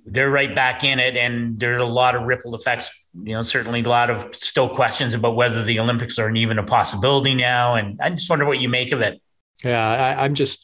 [0.05, 1.17] they're right back in it.
[1.17, 5.15] And there's a lot of ripple effects, you know, certainly a lot of still questions
[5.15, 7.75] about whether the Olympics are even a possibility now.
[7.75, 9.19] And I just wonder what you make of it.
[9.63, 10.63] Yeah, I, I'm just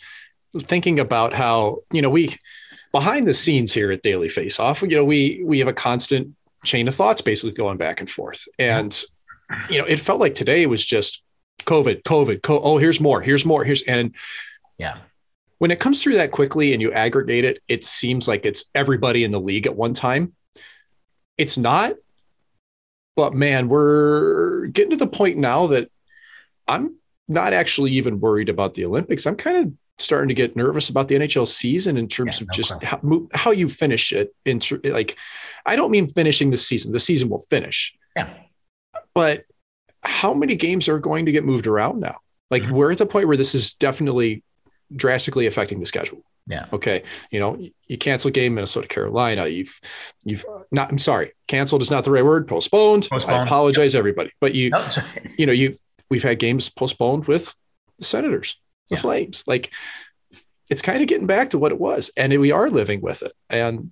[0.60, 2.36] thinking about how, you know, we,
[2.94, 6.34] behind the scenes here at Daily Face Off, you know, we we have a constant
[6.64, 8.48] chain of thoughts basically going back and forth.
[8.58, 8.98] And
[9.70, 11.22] you know, it felt like today was just
[11.64, 14.16] COVID, COVID, co- oh, here's more, here's more, here's and
[14.78, 15.00] yeah.
[15.58, 19.24] When it comes through that quickly and you aggregate it, it seems like it's everybody
[19.24, 20.34] in the league at one time.
[21.38, 21.94] It's not.
[23.16, 25.89] But man, we're getting to the point now that
[26.68, 26.98] I'm
[27.30, 29.26] not actually even worried about the Olympics.
[29.26, 32.48] I'm kind of starting to get nervous about the NHL season in terms yeah, of
[32.48, 34.34] no just how, how, you finish it.
[34.46, 35.18] In like,
[35.66, 36.91] I don't mean finishing the season.
[36.91, 37.96] The season will finish.
[38.16, 38.34] Yeah.
[39.14, 39.46] But
[40.02, 42.16] how many games are going to get moved around now?
[42.50, 42.74] Like mm-hmm.
[42.74, 44.44] we're at the point where this is definitely
[44.96, 46.24] drastically affecting the schedule.
[46.46, 46.66] Yeah.
[46.74, 47.04] Okay.
[47.32, 49.48] You know, you cancel game Minnesota Carolina.
[49.48, 49.80] You've
[50.26, 50.91] you've not.
[50.91, 51.34] I'm sorry.
[51.48, 52.48] Canceled is not the right word.
[52.48, 53.08] Postponed.
[53.10, 53.32] postponed.
[53.32, 54.00] I apologize, yep.
[54.00, 54.32] everybody.
[54.41, 54.72] But you,
[55.38, 55.78] you know, you
[56.10, 57.56] we've had games postponed with
[57.98, 58.60] the Senators,
[58.90, 59.02] the yeah.
[59.02, 59.44] Flames.
[59.48, 59.72] Like
[60.70, 63.34] it's kind of getting back to what it was, and we are living with it.
[63.50, 63.92] And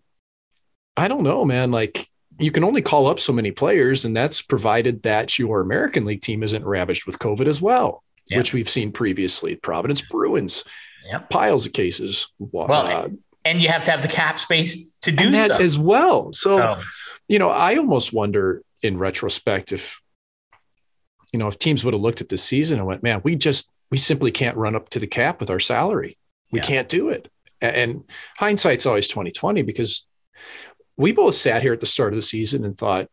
[0.97, 1.71] I don't know, man.
[1.71, 2.07] Like
[2.39, 6.21] you can only call up so many players, and that's provided that your American League
[6.21, 8.37] team isn't ravaged with COVID as well, yeah.
[8.37, 9.55] which we've seen previously.
[9.55, 10.63] Providence Bruins
[11.05, 11.29] Yep.
[11.29, 12.31] Piles of cases.
[12.39, 13.09] Well, uh,
[13.43, 15.57] and you have to have the cap space to do that so.
[15.57, 16.31] as well.
[16.33, 16.81] So, oh.
[17.27, 19.99] you know, I almost wonder in retrospect if,
[21.33, 23.71] you know, if teams would have looked at this season and went, man, we just,
[23.91, 26.17] we simply can't run up to the cap with our salary.
[26.51, 26.65] We yeah.
[26.65, 27.29] can't do it.
[27.61, 28.03] And
[28.37, 30.07] hindsight's always 2020 because
[30.97, 33.07] we both sat here at the start of the season and thought,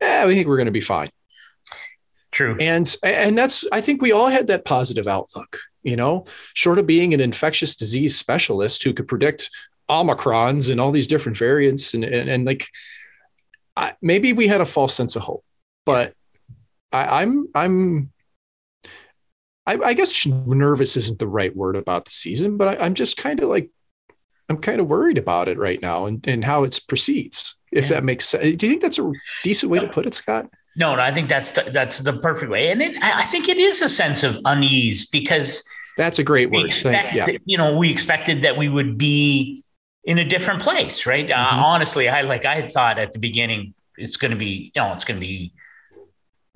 [0.00, 1.10] eh, we think we're going to be fine.
[2.32, 2.56] True.
[2.58, 6.86] And and that's I think we all had that positive outlook you know, short of
[6.86, 9.50] being an infectious disease specialist who could predict
[9.88, 12.68] omicrons and all these different variants and and, and like
[13.76, 15.44] I, maybe we had a false sense of hope
[15.84, 16.14] but
[16.92, 18.12] I, i'm i'm
[19.66, 23.16] I, I, guess nervous isn't the right word about the season but I, am just
[23.16, 23.70] kind of like
[24.48, 27.96] i'm kind of worried about it right now and, and how it proceeds if yeah.
[27.96, 29.12] that makes sense do you think that's a
[29.44, 32.70] decent way to put it scott no, no, I think that's that's the perfect way,
[32.70, 35.64] and it, I think it is a sense of unease because
[35.96, 36.66] that's a great word.
[36.66, 37.26] Expect, yeah.
[37.44, 39.64] You know, we expected that we would be
[40.04, 41.30] in a different place, right?
[41.30, 41.58] Uh, mm-hmm.
[41.58, 44.80] Uh, honestly, I like I had thought at the beginning it's going to be, you
[44.80, 45.52] know, it's going to be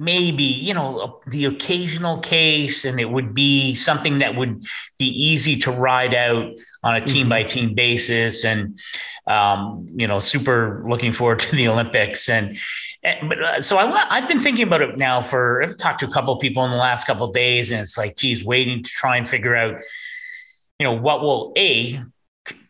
[0.04, 4.62] maybe you know the occasional case and it would be something that would
[4.98, 6.52] be easy to ride out
[6.82, 8.78] on a team by team basis and
[9.26, 12.28] um, you know super looking forward to the olympics.
[12.28, 12.58] And,
[13.02, 16.06] and but uh, so I, i've been thinking about it now for i've talked to
[16.06, 18.82] a couple of people in the last couple of days and it's like geez waiting
[18.82, 19.82] to try and figure out
[20.78, 22.02] you know what will a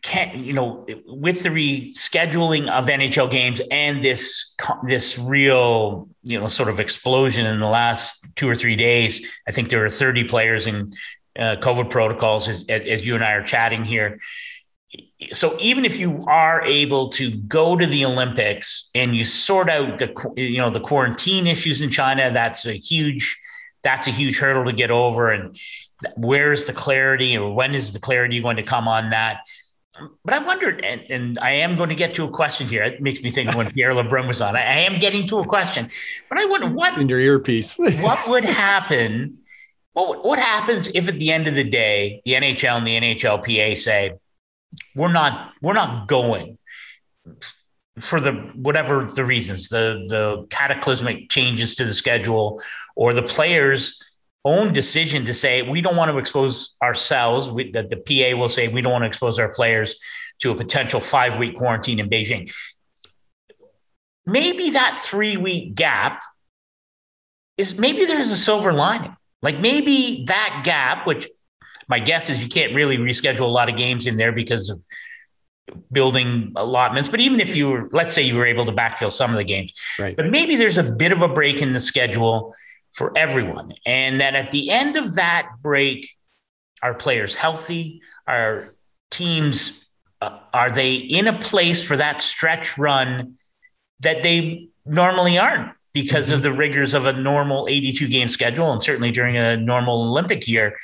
[0.01, 6.47] can you know with the rescheduling of NHL games and this this real you know
[6.47, 10.25] sort of explosion in the last two or three days, I think there are 30
[10.25, 10.89] players in
[11.37, 14.19] uh, COVID protocols as, as you and I are chatting here.
[15.33, 19.99] So even if you are able to go to the Olympics and you sort out
[19.99, 23.37] the you know the quarantine issues in China, that's a huge
[23.83, 25.57] that's a huge hurdle to get over and
[26.15, 29.41] where's the clarity or when is the clarity going to come on that
[30.23, 32.83] but I wondered, and, and, I am going to get to a question here.
[32.83, 34.55] It makes me think when Pierre LeBrun was on.
[34.55, 35.89] I, I am getting to a question,
[36.29, 37.77] but I wonder what in your earpiece.
[37.77, 39.37] what would happen?
[39.93, 43.77] What what happens if at the end of the day the NHL and the NHLPA
[43.77, 44.13] say
[44.93, 46.57] we're not we're not going
[47.99, 52.61] for the whatever the reasons the the cataclysmic changes to the schedule
[52.95, 54.03] or the players
[54.45, 57.49] own decision to say we don't want to expose ourselves.
[57.49, 59.95] We, that the PA will say we don't want to expose our players
[60.39, 62.53] to a potential five week quarantine in Beijing.
[64.25, 66.21] Maybe that three week gap
[67.57, 69.15] is maybe there's a silver lining.
[69.41, 71.27] Like maybe that gap, which
[71.87, 74.83] my guess is you can't really reschedule a lot of games in there because of
[75.91, 77.09] building allotments.
[77.09, 79.43] But even if you were, let's say you were able to backfill some of the
[79.43, 80.15] games, right.
[80.15, 82.53] but maybe there's a bit of a break in the schedule
[82.95, 83.73] for everyone.
[83.85, 86.09] And that at the end of that break,
[86.81, 88.01] are players healthy?
[88.25, 88.73] Are
[89.11, 89.89] teams,
[90.21, 93.35] uh, are they in a place for that stretch run
[93.99, 96.35] that they normally aren't because mm-hmm.
[96.35, 100.47] of the rigors of a normal 82 game schedule and certainly during a normal Olympic
[100.47, 100.77] year?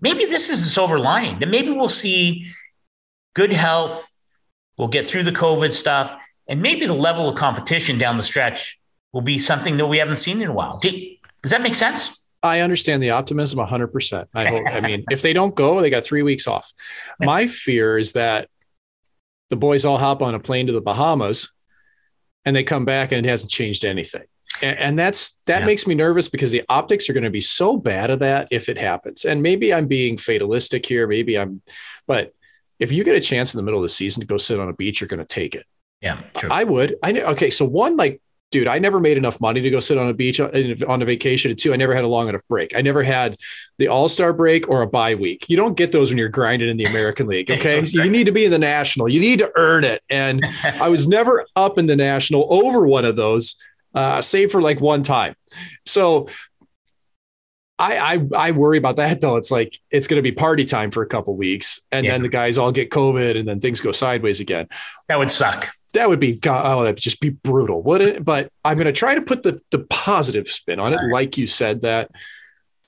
[0.00, 2.46] Maybe this is a silver lining that maybe we'll see
[3.34, 4.10] good health.
[4.76, 6.14] We'll get through the COVID stuff
[6.46, 8.78] and maybe the level of competition down the stretch
[9.12, 10.78] will be something that we haven't seen in a while.
[10.78, 10.90] Do,
[11.44, 12.26] does that make sense?
[12.42, 14.26] I understand the optimism 100%.
[14.34, 16.72] I hope, I mean, if they don't go, they got three weeks off.
[17.20, 18.48] My fear is that
[19.50, 21.52] the boys all hop on a plane to the Bahamas
[22.46, 24.24] and they come back and it hasn't changed anything.
[24.62, 25.66] And, and that's that yeah.
[25.66, 28.70] makes me nervous because the optics are going to be so bad of that if
[28.70, 29.26] it happens.
[29.26, 31.06] And maybe I'm being fatalistic here.
[31.06, 31.60] Maybe I'm,
[32.06, 32.32] but
[32.78, 34.70] if you get a chance in the middle of the season to go sit on
[34.70, 35.66] a beach, you're going to take it.
[36.00, 36.48] Yeah, true.
[36.50, 36.96] I would.
[37.02, 37.22] I know.
[37.26, 38.20] Okay, so one like
[38.50, 40.48] dude, I never made enough money to go sit on a beach uh,
[40.86, 41.50] on a vacation.
[41.50, 42.76] And two, I never had a long enough break.
[42.76, 43.36] I never had
[43.78, 45.48] the All Star break or a bye week.
[45.48, 47.50] You don't get those when you're grinding in the American League.
[47.54, 49.08] Okay, so you need to be in the National.
[49.08, 50.02] You need to earn it.
[50.10, 53.54] And I was never up in the National over one of those,
[53.94, 55.34] uh, save for like one time.
[55.86, 56.28] So
[57.78, 59.36] I, I I worry about that though.
[59.36, 62.12] It's like it's going to be party time for a couple weeks, and yeah.
[62.12, 64.68] then the guys all get COVID, and then things go sideways again.
[65.08, 65.70] That would suck.
[65.94, 68.24] That would be god oh, that'd just be brutal, wouldn't it?
[68.24, 71.46] But I'm going to try to put the the positive spin on it, like you
[71.46, 72.10] said that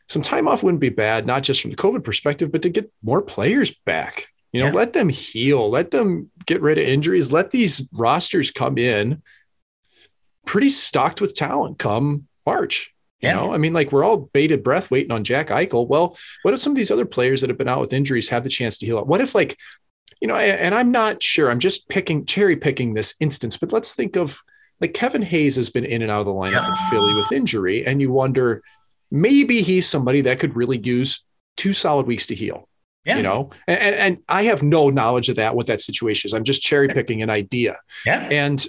[0.08, 2.92] some time off wouldn't be bad, not just from the COVID perspective, but to get
[3.02, 4.26] more players back.
[4.52, 4.74] You know, yeah.
[4.74, 9.22] let them heal, let them get rid of injuries, let these rosters come in
[10.46, 12.94] pretty stocked with talent come March.
[13.20, 13.36] You yeah.
[13.36, 15.88] know, I mean, like we're all bated breath waiting on Jack Eichel.
[15.88, 18.44] Well, what if some of these other players that have been out with injuries have
[18.44, 19.06] the chance to heal up?
[19.06, 19.58] What if, like,
[20.20, 23.94] you know, and I'm not sure, I'm just picking, cherry picking this instance, but let's
[23.94, 24.40] think of
[24.80, 27.86] like Kevin Hayes has been in and out of the lineup in Philly with injury,
[27.86, 28.62] and you wonder
[29.10, 31.24] maybe he's somebody that could really use
[31.56, 32.68] two solid weeks to heal.
[33.04, 33.18] Yeah.
[33.18, 36.34] You know, and, and I have no knowledge of that, what that situation is.
[36.34, 37.76] I'm just cherry picking an idea.
[38.04, 38.28] Yeah.
[38.32, 38.66] And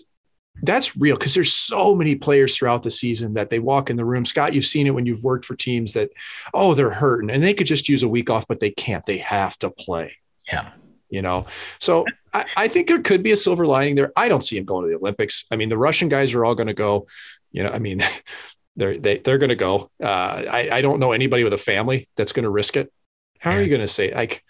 [0.62, 4.06] that's real because there's so many players throughout the season that they walk in the
[4.06, 4.26] room.
[4.26, 6.12] Scott, you've seen it when you've worked for teams that,
[6.54, 9.06] oh, they're hurting and they could just use a week off, but they can't.
[9.08, 10.18] They have to play.
[10.52, 10.70] Yeah.
[11.10, 11.46] You know,
[11.80, 14.12] so I, I think there could be a silver lining there.
[14.16, 15.46] I don't see him going to the Olympics.
[15.50, 17.08] I mean, the Russian guys are all going to go.
[17.52, 18.04] You know, I mean,
[18.76, 19.90] they're they, they're going to go.
[20.02, 22.92] Uh, I I don't know anybody with a family that's going to risk it.
[23.40, 24.44] How are you going to say like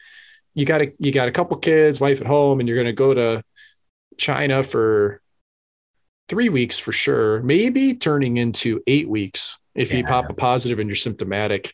[0.54, 2.94] you got a you got a couple kids, wife at home, and you're going to
[2.94, 3.44] go to
[4.18, 5.22] China for
[6.28, 10.00] three weeks for sure, maybe turning into eight weeks if yeah.
[10.00, 11.72] you pop a positive and you're symptomatic.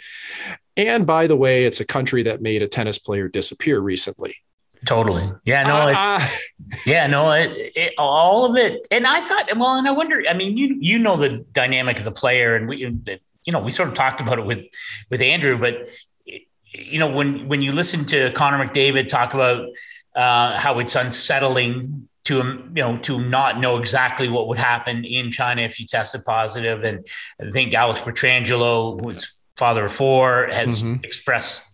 [0.75, 4.36] And by the way, it's a country that made a tennis player disappear recently.
[4.86, 5.31] Totally.
[5.45, 5.63] Yeah.
[5.63, 5.75] No.
[5.75, 6.27] Uh, uh,
[6.86, 7.07] yeah.
[7.07, 7.31] No.
[7.31, 8.86] It, it, all of it.
[8.91, 10.23] And I thought, well, and I wonder.
[10.29, 12.77] I mean, you you know the dynamic of the player, and we,
[13.45, 14.65] you know, we sort of talked about it with
[15.09, 15.88] with Andrew, but
[16.73, 19.69] you know, when when you listen to Connor McDavid talk about
[20.15, 25.03] uh, how it's unsettling to him, you know to not know exactly what would happen
[25.03, 27.05] in China if you tested positive, and
[27.41, 31.03] I think Alex Pietrangelo, who's father of four, has mm-hmm.
[31.03, 31.72] expressed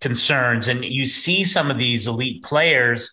[0.00, 3.10] concerns, and you see some of these elite players.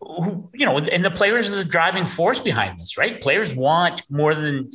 [0.00, 3.20] Who, you know, and the players are the driving force behind this, right?
[3.20, 4.68] Players want more than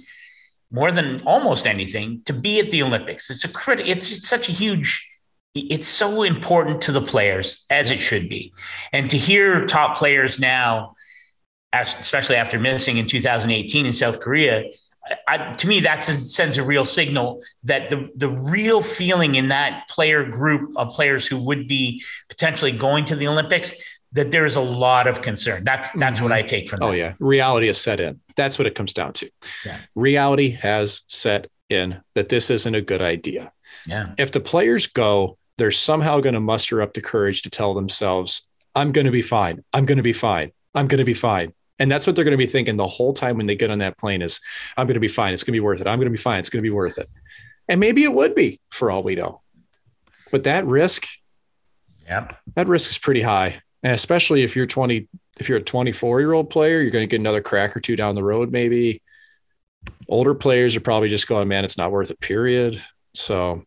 [0.69, 3.29] more than almost anything to be at the Olympics.
[3.29, 3.79] It's a crit.
[3.79, 5.07] It's, it's such a huge
[5.55, 8.53] it's so important to the players as it should be.
[8.91, 10.95] And to hear top players now,
[11.71, 14.63] especially after missing in 2018 in South Korea,
[15.27, 19.87] I, to me, that sends a real signal that the, the real feeling in that
[19.89, 23.73] player group of players who would be potentially going to the Olympics,
[24.13, 25.63] that there's a lot of concern.
[25.63, 26.23] That's that's mm-hmm.
[26.23, 26.91] what I take from oh, that.
[26.91, 28.21] Oh yeah, reality is set in.
[28.35, 29.29] That's what it comes down to.
[29.65, 29.77] Yeah.
[29.95, 33.51] Reality has set in that this isn't a good idea.
[33.85, 34.13] Yeah.
[34.17, 38.47] If the players go, they're somehow going to muster up the courage to tell themselves,
[38.75, 39.63] I'm going to be fine.
[39.73, 40.51] I'm going to be fine.
[40.73, 41.53] I'm going to be fine.
[41.79, 43.79] And that's what they're going to be thinking the whole time when they get on
[43.79, 44.39] that plane is,
[44.77, 45.33] I'm going to be fine.
[45.33, 45.87] It's going to be worth it.
[45.87, 46.39] I'm going to be fine.
[46.39, 47.09] It's going to be worth it.
[47.67, 49.41] And maybe it would be for all we know.
[50.31, 51.07] But that risk,
[52.05, 53.61] yeah, that risk is pretty high.
[53.81, 55.07] And especially if you're 20,
[55.39, 57.95] if you're a 24 year old player, you're going to get another crack or two
[57.95, 59.01] down the road, maybe.
[60.07, 62.81] Older players are probably just going, man, it's not worth it, period.
[63.13, 63.63] So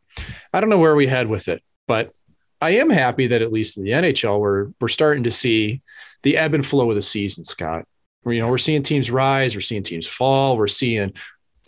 [0.53, 1.63] I don't know where we head with it.
[1.87, 2.13] But
[2.61, 5.83] I am happy that at least in the NHL, we're we're starting to see
[6.23, 7.87] the ebb and flow of the season, Scott.
[8.27, 11.13] You know, we're seeing teams rise, we're seeing teams fall, we're seeing,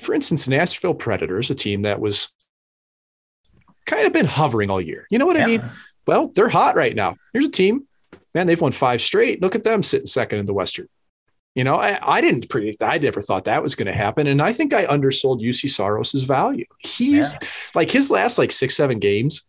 [0.01, 2.33] for instance, Nashville Predators, a team that was
[3.87, 5.07] kind of been hovering all year.
[5.11, 5.45] You know what yeah.
[5.45, 5.63] I mean?
[6.07, 7.17] Well, they're hot right now.
[7.33, 7.87] Here's a team,
[8.35, 9.41] man, they've won five straight.
[9.43, 10.89] Look at them sitting second in the Western.
[11.55, 14.27] You know, I, I didn't predict I never thought that was going to happen.
[14.29, 16.67] And I think I undersold Juuse Saros's value.
[16.79, 17.49] He's yeah.
[17.75, 19.43] like his last like six, seven games,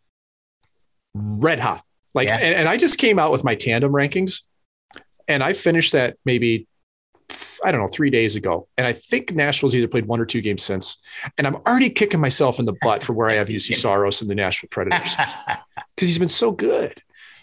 [1.13, 1.83] red hot.
[2.15, 2.37] Like, yeah.
[2.37, 4.41] and, and I just came out with my tandem rankings
[5.27, 6.67] and I finished that maybe
[7.63, 8.67] I don't know, three days ago.
[8.77, 10.97] And I think Nashville's either played one or two games since.
[11.37, 14.29] And I'm already kicking myself in the butt for where I have Juuse Saros and
[14.29, 15.15] the Nashville Predators
[15.95, 17.01] because he's been so good.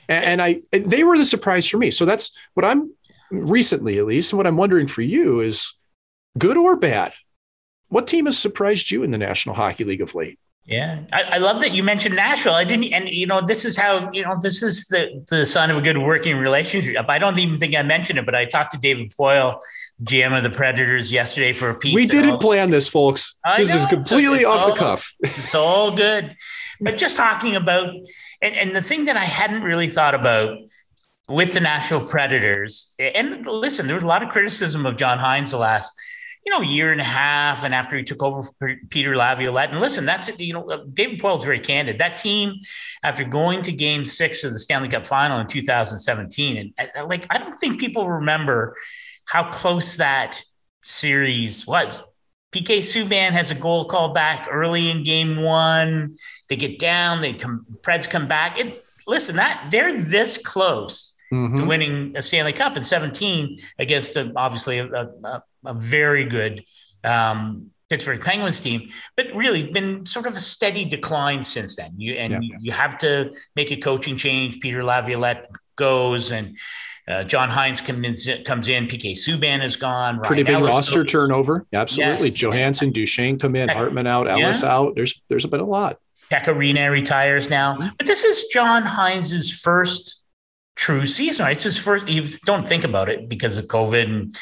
[0.08, 1.90] And, and I, and they were the surprise for me.
[1.90, 2.92] So that's what I'm
[3.30, 4.32] recently, at least.
[4.32, 5.74] And what I'm wondering for you is
[6.38, 7.12] good or bad?
[7.88, 10.38] What team has surprised you in the National Hockey League of late?
[10.64, 12.54] Yeah, I, I, love that you mentioned Nashville.
[12.54, 15.70] I didn't, and you know, this is how you know this is the the sign
[15.70, 17.08] of a good working relationship.
[17.08, 19.60] I don't even think I mentioned it, but I talked to David Poile,
[20.02, 21.94] GM of the Predators, yesterday for a piece.
[21.94, 23.36] We didn't all, plan this, folks.
[23.44, 25.14] I this know, is completely off all, the cuff.
[25.20, 26.36] It's all good,
[26.80, 27.94] but just talking about
[28.42, 30.58] and, and the thing that I hadn't really thought about
[31.28, 35.50] with the Nashville Predators, and listen, there was a lot of criticism of John Hynes
[35.50, 35.92] the last
[36.46, 39.70] you know, year and a half, and after he took over for Peter Laviolette.
[39.70, 41.98] And listen, that's you know, David Poile's very candid.
[41.98, 42.54] That team,
[43.02, 47.26] after going to Game Six of the Stanley Cup Final in 2017, and uh, like
[47.30, 48.76] I don't think people remember
[49.26, 50.42] how close that
[50.82, 51.94] series was.
[52.52, 56.16] PK Subban has a goal call back early in game one.
[56.48, 58.58] They get down, they come, Preds come back.
[58.58, 61.58] It's listen, that they're this close mm-hmm.
[61.58, 66.64] to winning a Stanley Cup in 17 against a, obviously a, a, a very good
[67.04, 71.94] um, Pittsburgh Penguins team, but really been sort of a steady decline since then.
[71.96, 72.38] You and yeah.
[72.40, 74.60] you, you, have to make a coaching change.
[74.60, 76.56] Peter Laviolette goes and
[77.08, 78.86] uh, John Hynes comes in, comes in.
[78.86, 80.20] PK Subban is gone.
[80.22, 81.12] Pretty Ryan big Ellis roster goes.
[81.12, 81.66] turnover.
[81.72, 82.30] Absolutely.
[82.30, 82.38] Yes.
[82.38, 84.74] Johansen, Duchene come in, Hartman out, Ellis yeah.
[84.74, 84.96] out.
[84.96, 85.98] There's there's been a lot.
[86.30, 87.88] Pekka retires now, mm-hmm.
[87.96, 90.20] but this is John Hynes's first
[90.74, 91.44] true season.
[91.44, 91.52] Right?
[91.52, 92.08] It's his first.
[92.08, 94.36] You don't think about it because of COVID and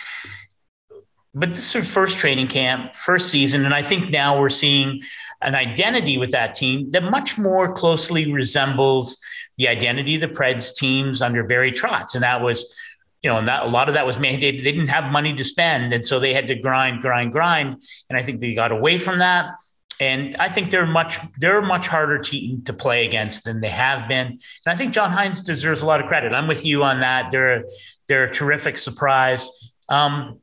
[1.34, 3.64] but this is her first training camp, first season.
[3.64, 5.02] And I think now we're seeing
[5.42, 9.20] an identity with that team that much more closely resembles
[9.56, 12.14] the identity of the Preds teams under Barry Trotz.
[12.14, 12.76] And that was,
[13.22, 14.62] you know, and that a lot of that was mandated.
[14.62, 15.92] They didn't have money to spend.
[15.92, 17.82] And so they had to grind, grind, grind.
[18.08, 19.56] And I think they got away from that.
[20.00, 24.08] And I think they're much they're much harder team to play against than they have
[24.08, 24.26] been.
[24.26, 26.32] And I think John Hynes deserves a lot of credit.
[26.32, 27.30] I'm with you on that.
[27.30, 27.64] They're
[28.08, 29.48] they're a terrific surprise.
[29.88, 30.40] Um,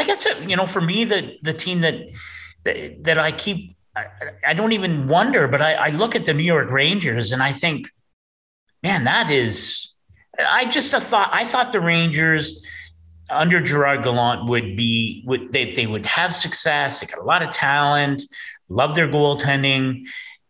[0.00, 1.94] I guess you know, for me, the the team that
[2.64, 4.06] that, that I keep, I,
[4.48, 7.52] I, don't even wonder, but I, I look at the New York Rangers and I
[7.52, 7.90] think,
[8.82, 9.94] man, that is.
[10.38, 12.64] I just thought I thought the Rangers
[13.28, 17.00] under Gerard Gallant would be would they they would have success.
[17.00, 18.22] They got a lot of talent,
[18.70, 20.06] love their goaltending.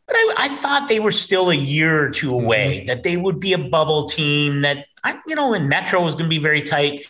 [0.07, 2.87] But I, I thought they were still a year or two away, mm-hmm.
[2.87, 6.27] that they would be a bubble team, that I, you know, in Metro was going
[6.27, 7.07] to be very tight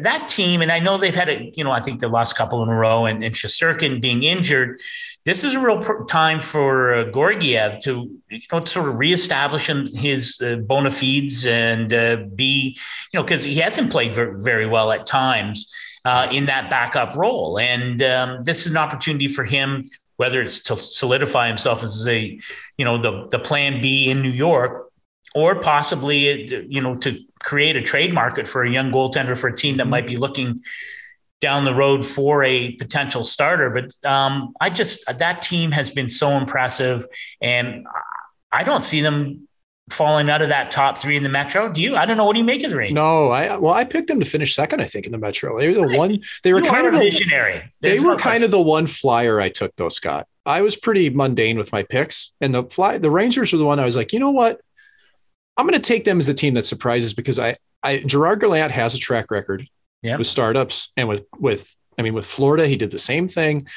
[0.00, 2.34] that team, and I know they've had a, you know, I think they lost a
[2.34, 4.78] couple in a row, and, and Shesterkin being injured.
[5.24, 9.66] This is a real pr- time for uh, Georgiev to, you know, sort of reestablish
[9.94, 12.76] his uh, bona fides and uh, be,
[13.12, 15.70] you know, because he hasn't played very, very well at times
[16.04, 19.84] uh, in that backup role, and um, this is an opportunity for him,
[20.16, 22.38] whether it's to solidify himself as a,
[22.76, 24.90] you know, the the Plan B in New York,
[25.34, 29.56] or possibly, you know, to create a trade market for a young goaltender for a
[29.56, 30.60] team that might be looking
[31.40, 33.70] down the road for a potential starter.
[33.70, 37.06] But um, I just that team has been so impressive,
[37.40, 37.86] and
[38.52, 39.48] I don't see them
[39.90, 41.68] falling out of that top three in the Metro.
[41.68, 41.96] Do you?
[41.96, 42.24] I don't know.
[42.24, 42.94] What do you make of the Rangers?
[42.94, 44.80] No, I well, I picked them to finish second.
[44.80, 45.58] I think in the Metro.
[45.58, 46.20] They were the one.
[46.42, 47.62] They were you kind of the visionary.
[47.80, 50.26] There's they were kind of the one flyer I took though, Scott.
[50.46, 52.98] I was pretty mundane with my picks, and the fly.
[52.98, 54.60] The Rangers were the one I was like, you know what?
[55.60, 58.72] I'm going to take them as a team that surprises because I, I Gerard Gallant
[58.72, 59.68] has a track record
[60.00, 60.16] yep.
[60.16, 63.68] with startups and with with I mean with Florida he did the same thing.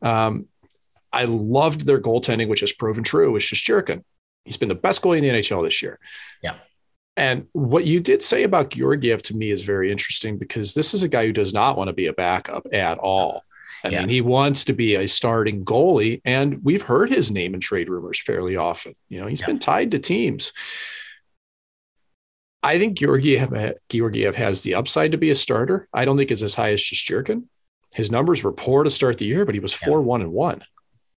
[0.00, 0.46] Um,
[1.12, 4.04] I loved their goaltending, which has proven true with Shesterkin.
[4.44, 5.98] He's been the best goalie in the NHL this year.
[6.40, 6.54] Yeah.
[7.16, 11.02] And what you did say about Georgiev to me is very interesting because this is
[11.02, 13.42] a guy who does not want to be a backup at all.
[13.84, 14.00] I yeah.
[14.00, 17.88] mean, he wants to be a starting goalie, and we've heard his name in trade
[17.88, 18.94] rumors fairly often.
[19.08, 19.46] You know, he's yeah.
[19.46, 20.52] been tied to teams.
[22.64, 25.86] I think Georgiev, uh, Georgiev has the upside to be a starter.
[25.92, 27.44] I don't think it's as high as Shesterkin.
[27.94, 30.06] His numbers were poor to start the year, but he was four yeah.
[30.06, 30.64] one and one.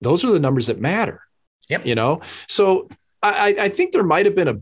[0.01, 1.21] Those are the numbers that matter.
[1.69, 1.85] Yep.
[1.85, 2.89] You know, so
[3.23, 4.59] I, I think there might have been a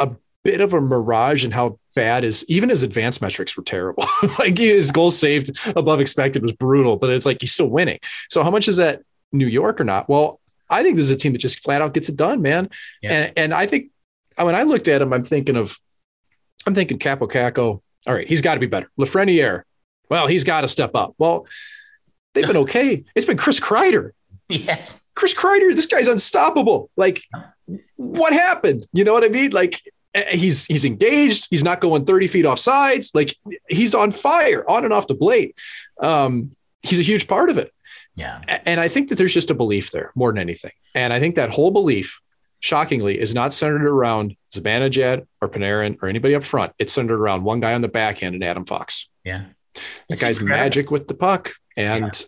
[0.00, 4.04] a bit of a mirage in how bad is even his advanced metrics were terrible.
[4.38, 7.98] like his goals saved above expected was brutal, but it's like he's still winning.
[8.28, 10.08] So how much is that New York or not?
[10.08, 12.70] Well, I think this is a team that just flat out gets it done, man.
[13.02, 13.12] Yeah.
[13.12, 13.90] And, and I think
[14.36, 15.78] when I looked at him, I'm thinking of
[16.68, 17.80] I'm thinking Kaapo Kakko.
[18.06, 18.90] All right, he's got to be better.
[19.00, 19.62] Lafreniere,
[20.10, 21.14] well, he's got to step up.
[21.16, 21.46] Well,
[22.34, 23.04] they've been okay.
[23.14, 24.10] It's been Chris Kreider.
[24.50, 25.02] Yes.
[25.14, 26.90] Chris Kreider, this guy's unstoppable.
[26.96, 27.22] Like,
[27.96, 28.86] what happened?
[28.92, 29.50] You know what I mean?
[29.50, 29.80] Like,
[30.14, 31.48] eh, he's he's engaged.
[31.48, 33.12] He's not going 30 feet off sides.
[33.14, 33.34] Like,
[33.68, 35.54] he's on fire, on and off the blade.
[36.02, 37.72] Um, he's a huge part of it.
[38.14, 38.40] Yeah.
[38.66, 40.72] And I think that there's just a belief there more than anything.
[40.94, 42.20] And I think that whole belief
[42.60, 46.72] shockingly, is not centered around Zibanejad or Panarin or anybody up front.
[46.78, 49.08] It's centered around one guy on the backhand and Adam Fox.
[49.24, 49.46] Yeah.
[50.08, 50.64] That guy's incredible.
[50.64, 51.52] magic with the puck.
[51.76, 52.26] And yeah.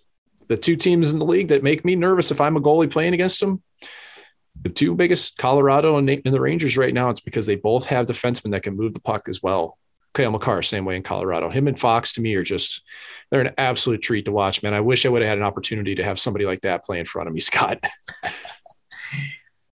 [0.48, 3.14] the two teams in the league that make me nervous if I'm a goalie playing
[3.14, 3.62] against them,
[4.62, 8.06] the two biggest Colorado and, and the Rangers right now, it's because they both have
[8.06, 9.78] defensemen that can move the puck as well.
[10.12, 11.50] Cale Makar, same way in Colorado.
[11.50, 12.82] Him and Fox to me are just
[13.30, 14.74] they're an absolute treat to watch, man.
[14.74, 17.06] I wish I would have had an opportunity to have somebody like that play in
[17.06, 17.84] front of me, Scott.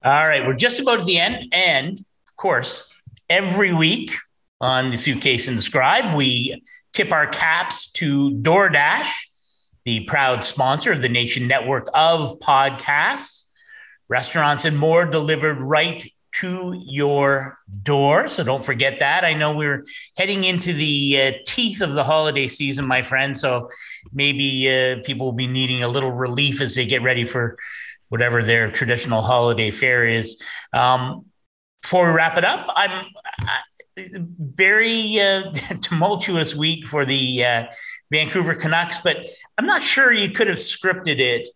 [0.04, 1.48] All right, we're just about at the end.
[1.52, 2.92] And of course,
[3.30, 4.12] every week
[4.60, 9.08] on the Suitcase and the Scribe, we tip our caps to DoorDash,
[9.84, 13.44] the proud sponsor of the Nation Network of podcasts.
[14.08, 16.04] Restaurants and more delivered right
[16.40, 18.28] to your door.
[18.28, 19.24] So don't forget that.
[19.24, 19.84] I know we're
[20.16, 23.36] heading into the uh, teeth of the holiday season, my friend.
[23.36, 23.70] So
[24.12, 27.56] maybe uh, people will be needing a little relief as they get ready for
[28.08, 30.40] whatever their traditional holiday fare is.
[30.72, 31.26] Um,
[31.82, 33.06] before we wrap it up, I'm
[34.38, 35.52] very uh,
[35.82, 37.64] tumultuous week for the uh,
[38.10, 39.24] Vancouver Canucks, but
[39.58, 41.48] I'm not sure you could have scripted it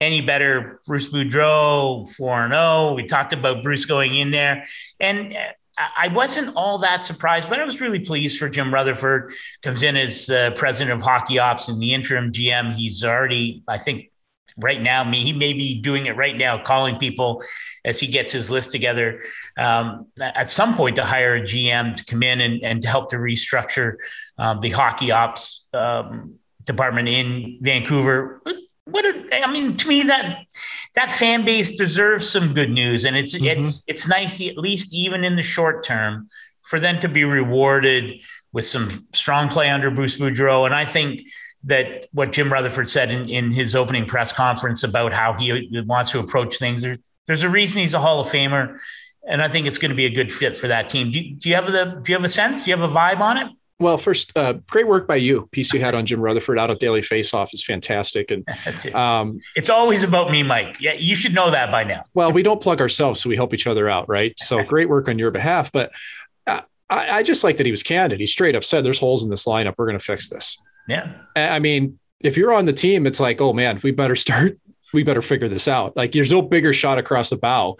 [0.00, 0.80] any better.
[0.86, 2.94] Bruce Boudreau, 4 0.
[2.94, 4.66] We talked about Bruce going in there.
[5.00, 5.36] And
[5.76, 9.32] I wasn't all that surprised, but I was really pleased for Jim Rutherford.
[9.62, 12.76] Comes in as uh, president of hockey ops and the interim GM.
[12.76, 14.10] He's already, I think,
[14.56, 17.42] right now, me, he may be doing it right now, calling people
[17.84, 19.20] as he gets his list together
[19.58, 23.10] um, at some point to hire a GM to come in and, and to help
[23.10, 23.96] to restructure
[24.38, 26.34] um, the hockey ops um,
[26.64, 28.42] department in Vancouver.
[28.84, 30.46] What a, I mean, to me that
[30.94, 33.60] that fan base deserves some good news, and it's mm-hmm.
[33.60, 36.28] it's it's nice at least even in the short term
[36.62, 41.22] for them to be rewarded with some strong play under Bruce Boudreau, and I think
[41.66, 46.10] that what Jim Rutherford said in, in his opening press conference about how he wants
[46.10, 46.82] to approach things.
[46.82, 46.96] There,
[47.26, 48.78] there's a reason he's a Hall of Famer,
[49.26, 51.10] and I think it's going to be a good fit for that team.
[51.10, 52.64] Do, do you have the Do you have a sense?
[52.64, 53.48] Do you have a vibe on it?
[53.80, 55.48] Well, first, uh, great work by you.
[55.50, 58.94] Piece you had on Jim Rutherford out of Daily Faceoff is fantastic, and it.
[58.94, 60.76] um, it's always about me, Mike.
[60.80, 62.04] Yeah, you should know that by now.
[62.14, 64.32] Well, we don't plug ourselves, so we help each other out, right?
[64.38, 65.72] So great work on your behalf.
[65.72, 65.90] But
[66.46, 68.20] uh, I, I, just like that he was candid.
[68.20, 69.74] He straight up said, "There's holes in this lineup.
[69.76, 70.58] We're going to fix this."
[70.88, 71.12] Yeah.
[71.36, 74.58] I mean, if you're on the team, it's like, oh man, we better start.
[74.92, 75.96] We better figure this out.
[75.96, 77.78] Like, there's no bigger shot across the bow,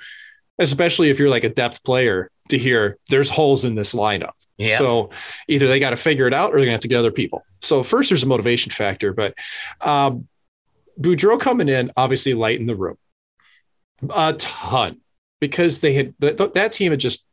[0.59, 4.33] especially if you're like a depth player to hear there's holes in this lineup.
[4.59, 4.79] Yeah.
[4.79, 5.11] So
[5.49, 7.45] either they got to figure it out or they're gonna have to get other people.
[7.61, 9.35] So first there's a motivation factor, but
[9.81, 10.29] um,
[11.01, 12.97] Boudreau coming in obviously lightened the room
[14.15, 15.01] a ton
[15.41, 17.27] because they had that team had just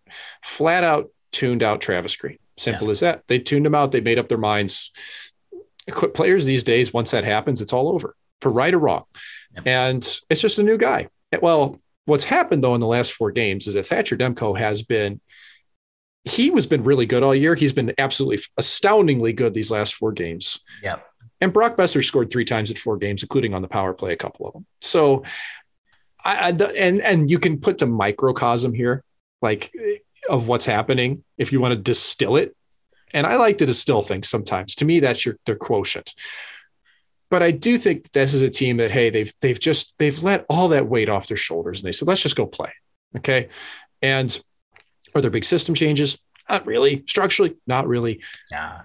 [0.43, 2.37] flat out tuned out Travis Green.
[2.57, 3.23] Simple as that.
[3.27, 3.91] They tuned him out.
[3.91, 4.91] They made up their minds.
[5.91, 9.03] Players these days, once that happens, it's all over for right or wrong.
[9.55, 9.67] Yep.
[9.67, 11.09] And it's just a new guy.
[11.41, 15.21] Well, what's happened though in the last four games is that Thatcher Demko has been
[16.23, 17.55] he was been really good all year.
[17.55, 20.59] He's been absolutely astoundingly good these last four games.
[20.83, 20.99] Yeah.
[21.39, 24.15] And Brock Boeser scored three times in four games, including on the power play, a
[24.15, 24.65] couple of them.
[24.79, 25.23] So,
[26.23, 29.03] I, I and and you can put to microcosm here,
[29.41, 29.97] like eh,
[30.29, 32.55] of what's happening if you want to distill it.
[33.13, 34.75] And I like to distill things sometimes.
[34.75, 36.13] To me, that's your their quotient.
[37.29, 40.45] But I do think this is a team that hey, they've they've just they've let
[40.49, 42.71] all that weight off their shoulders and they said, let's just go play.
[43.17, 43.49] Okay.
[44.01, 44.37] And
[45.15, 46.17] are there big system changes?
[46.49, 47.03] Not really.
[47.07, 48.21] Structurally, not really.
[48.49, 48.81] Yeah.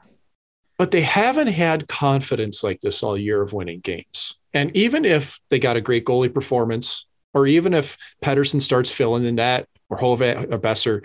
[0.78, 4.34] But they haven't had confidence like this all year of winning games.
[4.52, 9.22] And even if they got a great goalie performance, or even if Pettersson starts filling
[9.22, 11.04] the net or Hove or Boeser,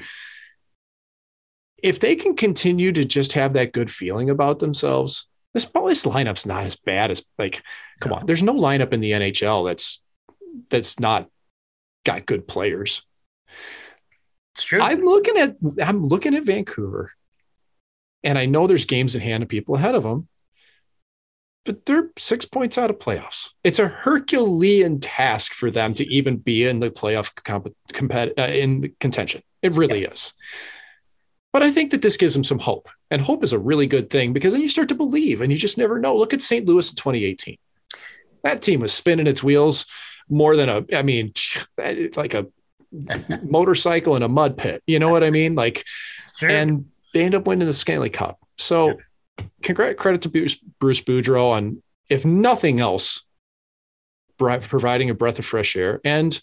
[1.84, 6.46] if they can continue to just have that good feeling about themselves, this this lineup's
[6.46, 7.62] not as bad as like,
[8.00, 10.02] come on, there's no lineup in the NHL that's
[10.70, 11.30] that's not
[12.06, 13.04] got good players.
[14.56, 14.82] It's true.
[14.82, 17.12] I'm looking at I'm looking at Vancouver,
[18.24, 20.28] and I know there's games in hand and people ahead of them,
[21.66, 23.52] but they're six points out of playoffs.
[23.64, 28.52] It's a Herculean task for them to even be in the playoff comp- compet- uh,
[28.52, 29.42] in contention.
[29.62, 30.10] It really yeah.
[30.10, 30.34] is.
[31.54, 34.10] But I think that this gives them some hope, and hope is a really good
[34.10, 36.16] thing because then you start to believe, and you just never know.
[36.16, 36.66] Look at St.
[36.66, 37.58] Louis in 2018.
[38.44, 39.86] That team was spinning its wheels
[40.30, 41.34] more than a, I mean,
[42.16, 42.48] like a
[43.44, 44.82] motorcycle in a mud pit.
[44.88, 45.56] You know what I mean?
[45.56, 45.86] Like,
[46.42, 48.40] and they end up winning the Stanley Cup.
[48.58, 49.00] So,
[49.64, 53.26] credit to Bruce, Bruce Boudreau on, if nothing else,
[54.38, 56.00] providing a breath of fresh air.
[56.04, 56.40] And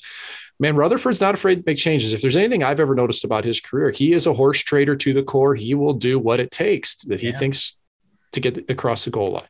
[0.59, 2.13] man, Rutherford's not afraid to make changes.
[2.13, 5.13] If there's anything I've ever noticed about his career, he is a horse trader to
[5.13, 5.55] the core.
[5.55, 7.39] He will do what it takes that he yeah.
[7.39, 7.77] thinks
[8.33, 9.43] to get across the goal line.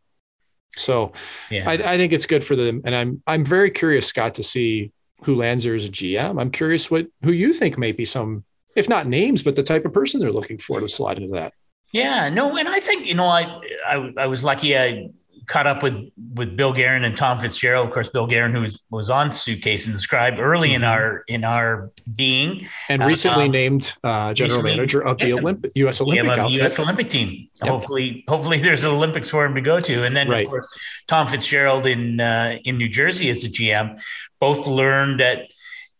[0.76, 1.12] So
[1.50, 1.68] yeah.
[1.68, 2.82] I, I, think it's good for them.
[2.84, 4.92] And I'm I'm very curious, Scott, to see
[5.24, 6.40] who lands there as a GM.
[6.40, 8.44] I'm curious what who you think may be some,
[8.76, 11.52] if not names, but the type of person they're looking for to slide into that.
[11.92, 14.78] Yeah, no, and I think you know I I, I was lucky.
[14.78, 15.08] I
[15.48, 17.88] caught up with with Bill Guerin and Tom Fitzgerald.
[17.88, 20.90] Of course, Bill Guerin, who was, was on Suitcase and the Scribe early in mm-hmm.
[20.90, 25.34] our in our being, and recently um, named uh, general recently, manager of the yeah,
[25.34, 26.00] Olympic U.S.
[26.00, 26.78] Olympic yeah, U.S.
[26.78, 27.48] Olympic team.
[27.62, 27.70] Yep.
[27.70, 30.04] Hopefully, hopefully there's an Olympics for him to go to.
[30.04, 30.44] And then right.
[30.44, 30.66] of course,
[31.08, 34.00] Tom Fitzgerald in uh, in New Jersey as the GM.
[34.40, 35.50] Both learned at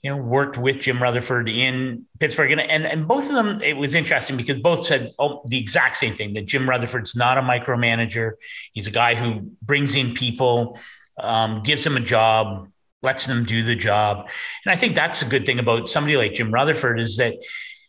[0.02, 2.52] you know, worked with Jim Rutherford in Pittsburgh.
[2.52, 5.96] And, and, and both of them, it was interesting because both said oh, the exact
[5.96, 8.32] same thing that Jim Rutherford's not a micromanager.
[8.72, 10.78] He's a guy who brings in people,
[11.18, 12.68] um, gives them a job,
[13.02, 14.28] lets them do the job.
[14.64, 17.34] And I think that's a good thing about somebody like Jim Rutherford is that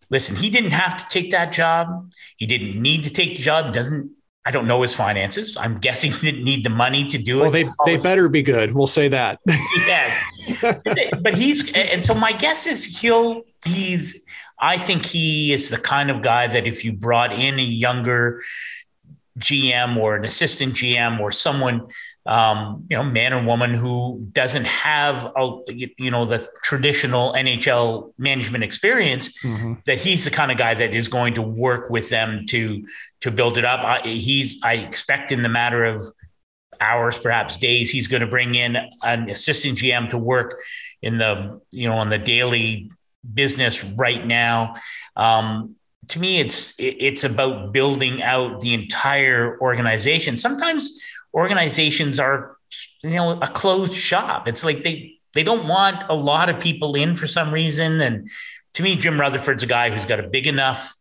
[0.09, 2.11] listen, he didn't have to take that job.
[2.37, 3.73] He didn't need to take the job.
[3.73, 4.11] Doesn't
[4.49, 5.55] I don't know his finances.
[5.57, 7.65] I'm guessing he didn't need the money to do well, it.
[7.65, 8.73] Well, they, they better be good.
[8.73, 9.39] We'll say that.
[9.87, 10.79] yeah.
[11.21, 14.25] but he's, and so my guess is he'll, he's,
[14.59, 18.41] I think he is the kind of guy that if you brought in a younger
[19.37, 21.87] GM or an assistant GM or someone
[22.25, 28.13] um, you know, man or woman who doesn't have a, you know the traditional NHL
[28.17, 29.73] management experience, mm-hmm.
[29.85, 32.85] that he's the kind of guy that is going to work with them to
[33.21, 33.83] to build it up.
[33.83, 36.03] I, he's I expect in the matter of
[36.81, 40.61] hours, perhaps days, he's going to bring in an assistant GM to work
[41.01, 42.91] in the you know on the daily
[43.33, 44.75] business right now.
[45.15, 45.75] Um,
[46.09, 50.37] to me, it's it's about building out the entire organization.
[50.37, 50.99] Sometimes
[51.33, 52.57] organizations are
[53.03, 54.47] you know a closed shop.
[54.47, 58.01] It's like they they don't want a lot of people in for some reason.
[58.01, 58.29] And
[58.73, 60.93] to me jim rutherford's a guy who's got a big enough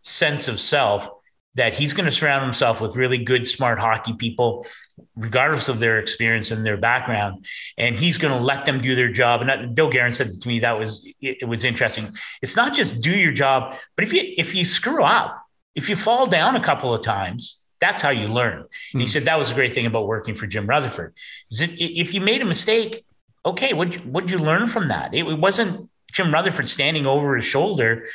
[0.00, 1.08] sense of self
[1.56, 4.66] that he's going to surround himself with really good smart hockey people
[5.14, 7.46] regardless of their experience and their background.
[7.78, 9.40] And he's going to let them do their job.
[9.40, 12.12] And that, bill guerin said to me that was it, it was interesting.
[12.42, 15.40] It's not just do your job but if you if you screw up
[15.74, 18.60] if you fall down a couple of times that's how you learn.
[18.92, 19.10] And he hmm.
[19.10, 21.12] said that was a great thing about working for Jim Rutherford.
[21.50, 23.04] Is it, if you made a mistake,
[23.44, 25.12] okay, what what'd you learn from that?
[25.12, 28.06] It, it wasn't Jim Rutherford standing over his shoulder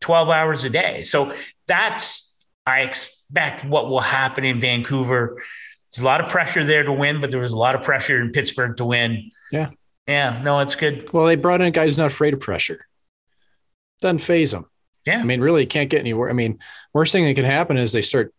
[0.00, 1.02] 12 hours a day.
[1.02, 1.32] So
[1.68, 2.34] that's
[2.66, 5.40] I expect what will happen in Vancouver.
[5.94, 8.20] There's a lot of pressure there to win, but there was a lot of pressure
[8.20, 9.30] in Pittsburgh to win.
[9.52, 9.70] Yeah.
[10.08, 11.10] Yeah, no, it's good.
[11.12, 12.86] Well, they brought in a guy who's not afraid of pressure.
[14.00, 14.66] Doesn't phase them.
[15.06, 15.18] Yeah.
[15.18, 16.28] I mean, really can't get anywhere.
[16.28, 16.58] I mean,
[16.92, 18.34] worst thing that can happen is they start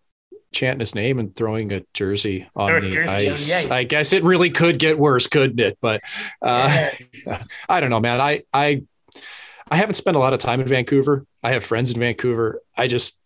[0.55, 3.49] chanting his name and throwing a jersey on the jersey, ice.
[3.49, 3.73] Yeah, yeah.
[3.73, 5.77] I guess it really could get worse, couldn't it?
[5.81, 6.01] But
[6.41, 6.89] uh,
[7.27, 7.43] yeah.
[7.69, 8.19] I don't know, man.
[8.21, 8.83] I I
[9.69, 11.25] I haven't spent a lot of time in Vancouver.
[11.43, 12.61] I have friends in Vancouver.
[12.75, 13.19] I just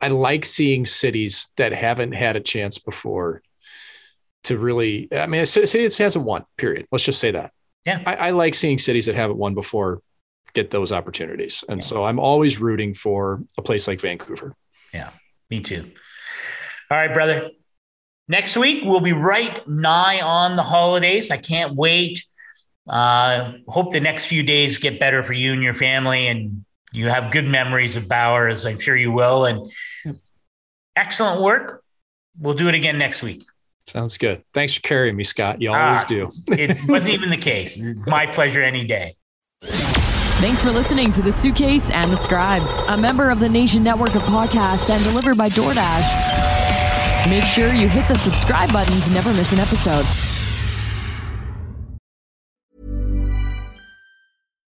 [0.00, 3.42] I like seeing cities that haven't had a chance before
[4.44, 5.08] to really.
[5.12, 6.44] I mean, a city that hasn't won.
[6.56, 6.86] Period.
[6.90, 7.52] Let's just say that.
[7.84, 10.02] Yeah, I, I like seeing cities that haven't won before
[10.54, 14.54] get those opportunities, and so I'm always rooting for a place like Vancouver.
[14.92, 15.10] Yeah,
[15.50, 15.90] me too.
[16.90, 17.50] All right, brother.
[18.28, 21.30] Next week, we'll be right nigh on the holidays.
[21.30, 22.24] I can't wait.
[22.88, 27.08] Uh, hope the next few days get better for you and your family, and you
[27.08, 29.44] have good memories of Bauer, as I'm sure you will.
[29.44, 29.70] And
[30.96, 31.82] excellent work.
[32.38, 33.44] We'll do it again next week.
[33.86, 34.42] Sounds good.
[34.52, 35.62] Thanks for carrying me, Scott.
[35.62, 36.26] You always ah, do.
[36.48, 37.80] it wasn't even the case.
[38.06, 39.16] My pleasure any day.
[39.62, 44.14] Thanks for listening to The Suitcase and the Scribe, a member of the Nation Network
[44.14, 46.47] of Podcasts and delivered by DoorDash.
[47.26, 50.27] Make sure you hit the subscribe button to never miss an episode.